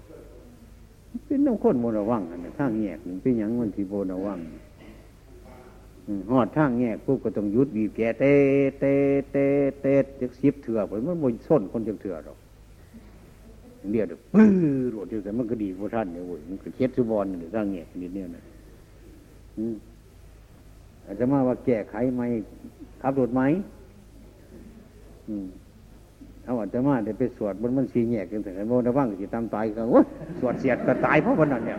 [1.26, 4.38] เป็นน้ำคนโมระวังอันนี้ทางแยกนี่เป็นอย่างมันที่โมระวัง
[6.30, 8.32] หอดทางแยกปุ๊บก็ต้องยุดบีบแกเตะ
[8.80, 8.94] เตะ
[9.32, 9.46] เตะ
[9.80, 12.38] เตะจะสิบเถื่อไปมันโมส้นคนจังเถื่อหรอก
[13.92, 14.50] เรียกปื้อ
[14.94, 18.42] รถอยู่แต่มันก็ดีพวกท่านเนี่ยโว้ยมันก็เช็ดสุบอลเนี่ยทางแยกนิดเนี่ยนะ
[21.06, 22.22] อาจจะมาว่าแก้ไขไหม
[23.02, 23.42] ขับรถไหม
[26.44, 30.00] เอาอาตมาเดี๋ยวไปสวดบนมันสีแยกกันถึงโมนะว่างสิตามตายกันโอ้
[30.40, 31.78] สวดเสียดก็ตายเพราะวันนั้นเนี่ย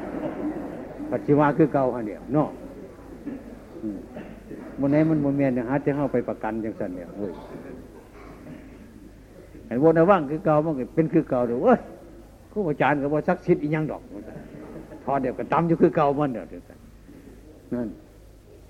[1.11, 2.49] ปัจจุบันคือเก่าฮะเนี่ยเนาะ
[4.79, 7.33] มันไหนมันโมเมนต์เนี่ยหาจะเข้าไปประกันจังสันเนี่ยเว้ย
[9.67, 11.79] ไอ้โมนะว่างคือเก่ามันเป็นคือเก่าเดี๋ยวเว้ย
[12.51, 14.01] ครูอาจารย์ก็บอกสักชิดอีกยังดอก
[15.03, 16.45] ทอเดี๋ยวก็ตำอยู่คือเก่ามันเดี๋ยว
[17.73, 17.87] นั่น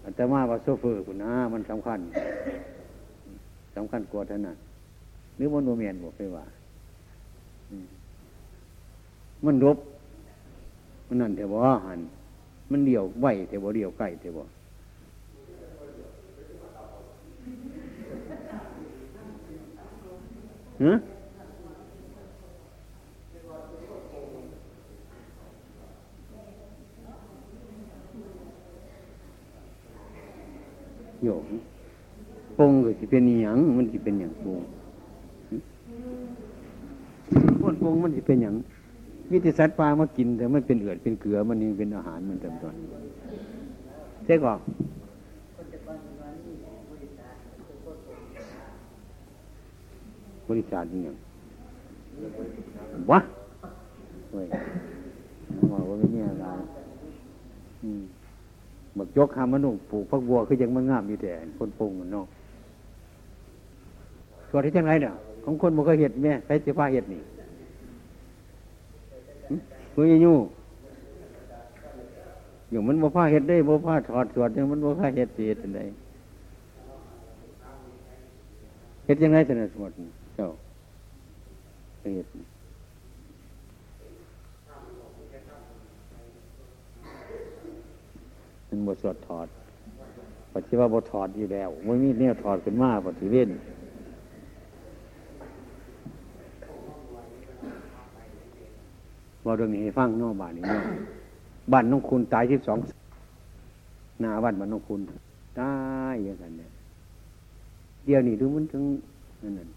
[0.03, 1.99] อาตมาว่าโซเฟอร์คุณนะมันสำคัญ
[3.75, 4.57] สำคัญกว่าท่านั้น
[5.35, 6.45] หรือมันโนเมียนบอกไปว่า
[9.45, 9.77] มันรบ
[11.07, 11.99] มันนั่นเถอะบ่หัน
[12.71, 14.49] มันเดี่ยวไหวเถอะเดี่ยวใกล้เถอะ
[20.83, 20.93] ฮะ
[31.23, 31.45] โยม
[32.57, 34.59] ปงก็จะเป็นอย่างมันจะเป็นอย่างปง
[37.61, 38.55] พ้นปงมันจะเป็นอย่าง
[39.31, 42.75] วิธีสัตว์ปลามากิน แต่มันเป็นเอือดเป็นเกลือมันยังเป็นอาหารมันจำตอน
[44.25, 44.59] ใช่ก่อน
[50.49, 51.15] บริษัทนี่ยัง
[53.11, 53.19] วะ
[54.31, 54.45] เฮ้ย
[55.71, 56.45] ว่าว่าไม่เนี่ยอะไร
[57.83, 58.03] อืม
[58.97, 62.25] บักยกหามันนุ่งปลูกพักบัวคือยังมันงามอยู่แต่คนปรุงมันเนาะ
[64.55, 67.21] ส่วนที่จังไรเนี่ยของคนมันก็เห็ดแม่ใครจะพาเห็ดนี่
[69.95, 70.33] มือยู
[72.69, 75.81] อยู่มันบ่ผ้าเห็ดได้บ่ผ้าถอดสวดยังมันบ่ผ้าเห็ดเสียทันใด
[79.05, 79.91] เห็ดยังไงสนะสมด
[80.35, 80.49] เจ้า
[82.15, 82.27] เห็ด
[88.67, 89.47] มันบทสวดถอด
[90.51, 93.51] ปฏิว่าบทถอดอยู่แล้วไม่มีเนี่ยถอดขึ้นมาปฏิเวน
[99.45, 100.81] ว่าเรื่องนี้ให้ฟังนอกบ้านนี้เนาะ
[101.71, 102.77] บ้านน้องคุณตายที่สอง
[104.21, 105.01] หน้าบ้านบ้านน้องคุณ
[105.59, 105.73] ตา
[106.13, 106.71] ยอย่างนั้นเนี่ย
[108.05, 108.83] เดี๋ยวนี้ดูมันถึง
[109.41, 109.69] นั่นนั่น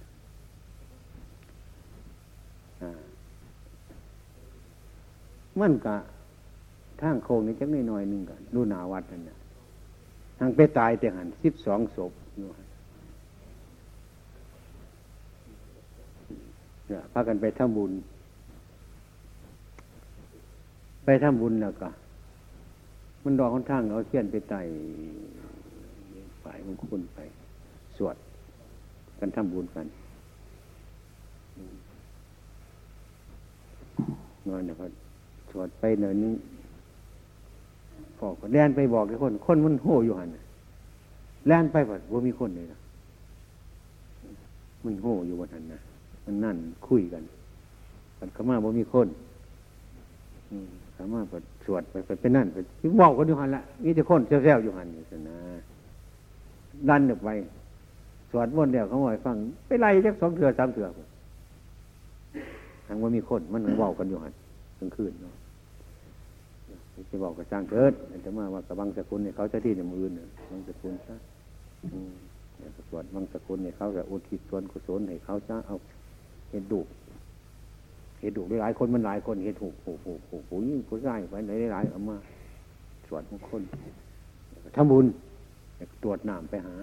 [5.60, 5.96] มันกะ
[7.00, 9.36] ทางโค้งนี่จักน้อยหนึ่งกันดูนาวัดนั่นนะ
[10.38, 17.92] ทางไปตายแต่หันสิบสองศพเนี่ยพากันไปทำบุญ
[21.10, 21.88] ไปทำบุญแล้วก็
[23.24, 24.60] มันดอกค่อนข้างเอาเทียนไปไต่
[26.42, 27.18] ฝ่ายมงคลไป
[27.96, 28.16] สวด
[29.18, 29.86] กันทำบุญกัน
[34.48, 34.90] นอนนะครับ
[35.50, 36.34] สวดไปเนินนี้
[38.18, 40.28] พอก็แล่นไปบอกไอ้คน คนมันโห่อยู่หัน
[41.46, 42.78] แล่นไปแบบว่ามีคนเลยนะ
[44.84, 45.80] มันโห่อยู่บนหันนะ
[46.24, 46.56] มันนั่น
[46.88, 47.22] คุยกัน
[48.18, 49.08] มันขามาว่ามีคน
[50.52, 51.34] อืม ขามาไป
[51.66, 52.56] สวดไปไปนั่นไป
[53.00, 55.38] บอกกันอยู่หันละมีแต่คนแซวๆอยู่หันอยู่นะ
[56.88, 57.28] ดันออกไป
[58.30, 59.36] สวดมนต์เดียวเขาบอกฟัง
[59.66, 60.86] ไปไล่จักสองเถื่อสามเถื่อ
[62.86, 64.32] ทางว่ามีคนมันบอกกันอยู่หัน
[64.78, 65.34] กลางคืนเนาะ
[67.10, 67.92] จะบอกกับสร้างเกิด
[68.24, 71.16] จะมาว่ากับบังสกุลเนี่ยเขาจะที่ในมือเนี่ยบังสกุลซะ
[72.88, 75.76] สวดบังสกุลเนี่ยเขาจะอุทิศส่วนกุศลให้เขาจะเอา
[76.50, 76.80] เห็นดุ
[78.20, 82.16] เห็นดุหลายคนมันหลายคนเห็นถูกผูกผูกผูกผูยิ่งผู้ชายไปไหนหลายเอามา
[83.08, 83.62] สวดมงคล
[84.76, 85.04] ทำบุญ
[86.02, 86.74] ตรวจน้ำไปหา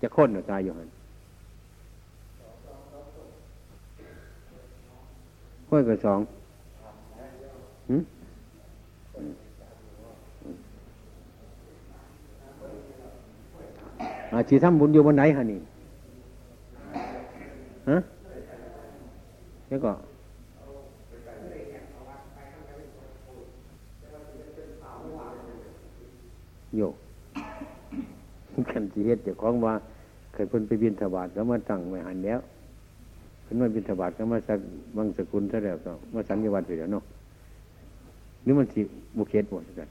[0.00, 0.88] จะค้นหรือตายอยู่หัน
[5.68, 6.20] ค่อยกับสอง
[14.32, 15.60] อาชีทำบุญอยู่บนไหนฮะนี่
[17.88, 17.98] ฮะ
[19.68, 19.92] แล้วก็
[26.76, 26.80] โย
[28.70, 29.74] กันสีเฮ็ดเจ้าของว่า
[30.32, 32.40] เคยเพิ่นไปบินถวาดแล้วมาตั้งไว้หันแล้ว
[33.42, 34.58] เพิ่นมาบินถวาดก็มาสัก
[34.96, 37.04] บางสกุลซะแล้วก็มาสัญญาวัดไปแล้วเนาะ
[38.44, 38.80] นี่มันสิ
[39.16, 39.88] บุเคสหมดกัน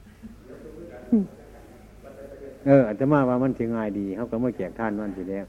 [2.66, 5.46] เอออาจจะมาว่ามันสิง่ายดีเขาก็มาแจกท่านมันสิแล้ว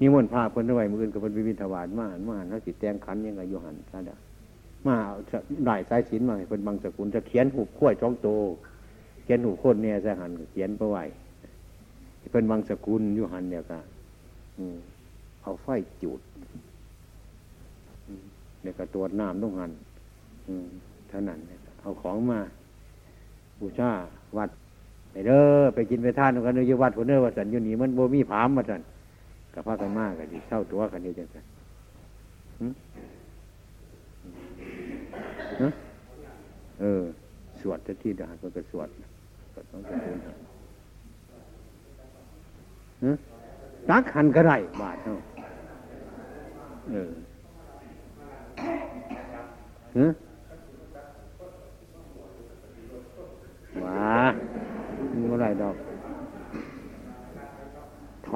[0.00, 4.16] นี่มนพาเพิ่นไว้มืออื่นกับเพิ่นไปบินถวาดมาหันมาหันเขาสิแตงขันยังไงโยหันซะเด้อ
[4.86, 4.96] มา
[5.66, 8.28] ได้สายสินมาให้เพิ่นบางสกุลจะเขียนหูขั้วจ้องโต
[9.24, 10.98] เขียนหูโคตรเนี่ยจะหันเขียนไปไหว
[12.30, 13.78] เพิ่นบางสกุลอยู่หันเนี่ยก็
[15.42, 15.66] เอาไฟ
[16.02, 16.20] จุด
[18.62, 19.70] เนี่ยก็ตรวจน้ำต้องหัน
[21.08, 21.38] เท่านั้น
[21.80, 22.38] เอาของมา
[23.60, 23.90] บูชา
[24.36, 24.50] วัด
[25.10, 28.80] ไปเด้อไปกินไปทานกันอยู่วัดคนเด้อว่าสันอยู่นี่มันโบมีผามมาสัน
[29.54, 31.44] กับพากันมากกันดีเศร้าตัวกันดีจังสัน
[36.80, 37.02] เออ
[37.60, 38.88] สวดที่ดาก็จะสวด
[39.54, 40.18] ก็ต้องจะเดิน
[43.90, 45.20] ตักหันก็ได้บาทเนาะ
[46.92, 47.12] เออ
[49.96, 50.06] ฮะ
[53.84, 54.18] ว้า
[55.10, 55.76] มันก็ไรดอก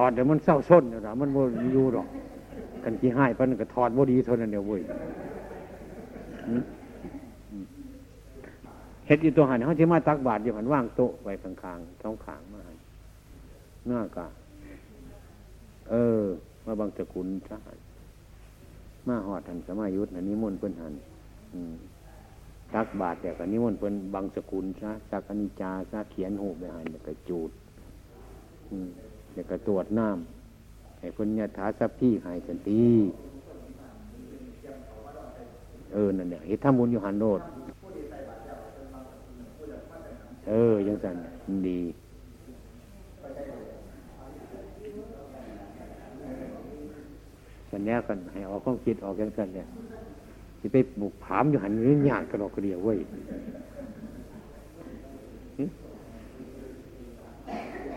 [0.08, 1.36] ดเดี๋ยวมันเศร้าส้นเดี๋ยวมันโม
[1.74, 2.06] อยู่ดอก
[2.84, 4.82] กันขี้ให้พันก็ถอดโมดีเท่านั้นเดียวเว้ย
[9.06, 12.62] เฮ็ดอยู่ตัวหันเขาที่มาตักบาทอยู่หันว่างโต๊ะไว้ข้างๆท้องขางมา
[13.86, 14.26] หน้ากา
[15.90, 16.24] เออ
[16.64, 17.78] มาบางสกุลทหาร
[19.08, 20.94] มาหอดทันสมัยยุทธนิมนต์เพิ่นหัน
[22.74, 27.50] ตักบาทแต่ก็นิมนต์เพิ่นบางสกุลซะสักอนิจาซะเขียนหูไปหันแล้วก็จูด
[29.34, 32.82] แล้วก็ตรวจน้ำให้เพิ่นยถาสัพพี่หายสันตี
[35.92, 37.40] เออนั่นเนี่ยเฮ็ดทำบุญอยู่หันโนด
[40.48, 41.16] เออยังสัน
[41.68, 41.80] ดี
[47.72, 49.66] สัญญากันให้ออกความคิดออกยังกันเนี่ย
[50.60, 52.98] จะไปบุกผามอยู่หันหรือหยาดกระดอกกระเดียวเว้ย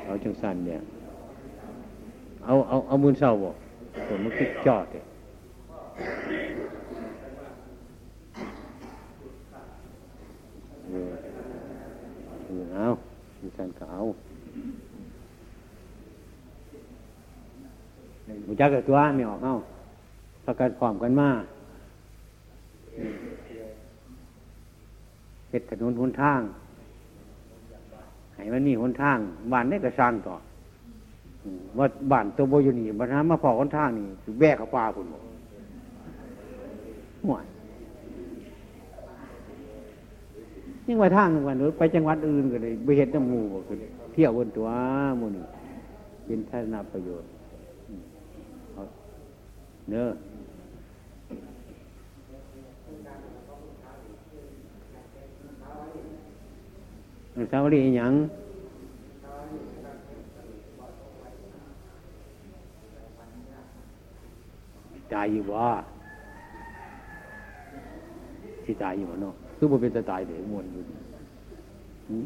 [0.06, 0.80] เอาจังสันเนี่ย
[2.46, 3.52] เอาเอาเอามือเศร้าบ่
[4.08, 5.06] ผมมันคิดจอดเนี่ย
[12.74, 12.88] เอา
[13.40, 14.02] จังสันก็เอา
[18.46, 19.56] หูจักกับตัวไม่ออกเอ้า
[20.46, 21.30] ประกันความกันมา
[25.50, 26.42] เห็ดถนนหนทาง
[28.36, 29.18] ให้มันนี่หนทาง
[29.52, 30.36] บ้านนี่ก็สร้างต่อ
[31.78, 34.06] ว่าบ้านตัวโบอยู่นี่บ้านมาพอหนทางนี่
[34.40, 35.18] แบกกับปลาคุณหั
[37.34, 37.46] วย
[40.86, 43.72] ยิ่งไปทางวันนู้นไปจังหวัดอื่นก็เลยไปเห็นน้ำมูก
[44.14, 44.68] เที่ยวบนตัว
[45.20, 45.46] มูนี่
[46.26, 47.30] เป็นทัศนประโยชน์
[49.90, 50.08] เนื้อ
[57.52, 58.14] สาวรีอย่าง
[65.11, 65.60] ตายอยู่บ่
[68.66, 70.82] สิตายอยู่บ่เนาะคือบ่เป็นสตายเด้มวนอยู่
[72.10, 72.26] หืม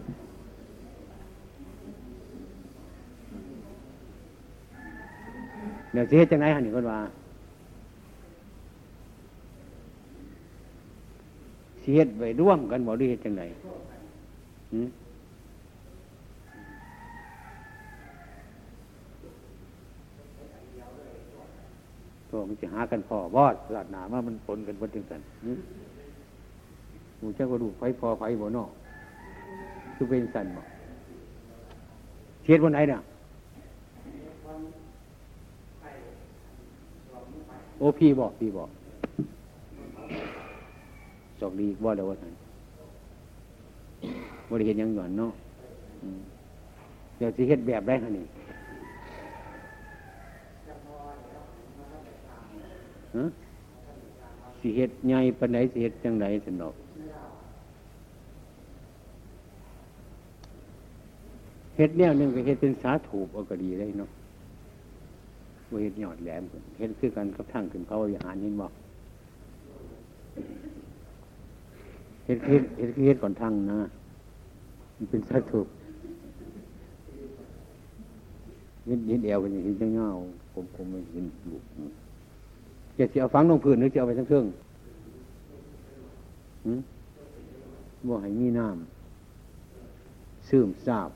[5.92, 7.00] เดี๋ยวสิเฮ็ดจังได๋หั่นนี่เพิ่นว่า
[11.82, 13.48] สิเฮ็ดไว้ร่วมกันบ่หรือเฮ็ดจังได๋
[14.72, 14.88] หืม
[22.50, 25.22] มันจะหากันพอบอดลาดหนาว่ามันปนกันบนจึงกัน
[27.18, 28.70] หมูเจ้าก็ดูไฟพอไฟบ่นอก
[29.96, 30.64] คือเป็นสันบ่
[32.44, 33.02] เทียดบนไหนเนี่ย
[37.78, 38.70] โอ้พี่บอกพี่บอก
[41.40, 42.34] สอกดีบ่เดี๋ยวว่าท่าน
[44.50, 45.32] บริเห็นยังหย่อนเนาะ
[46.04, 46.22] อืม
[47.18, 48.46] เดี๋ยวสิเฮ็ดแบบได้ฮะนี่ ฮะ
[54.60, 56.76] สิเฮ็ดใหญ่ปานใดสิเฮ็ดจังไดสนอก
[61.78, 64.10] เฮ็ดแนวหนึงก็เฮ็ดเป็นสาถูปเอาก็ดีได้เนาะ
[65.72, 66.44] บ่าเฮ็ดยอดแหลม
[66.78, 68.68] เฮ็ดคือกันกับทางขึ้นเขาวิหารนี่บ่
[72.26, 73.80] เฮ็ดเฮ็ดเฮ็ดเฮ็ดก่อนทางนะ
[74.96, 75.68] มันเป็นสาถูป
[78.86, 80.08] เฮ็ดเฮ็ดแอวกันอย่างนี้จังเงา
[80.52, 81.64] ผมผมไม่เห็นลูก
[82.98, 84.46] จะสิเอาฝังลงพื้นหรือจะเอาไปทั้งเครื่อง
[88.08, 91.10] บ่ให้มีน้ำซึมซาบ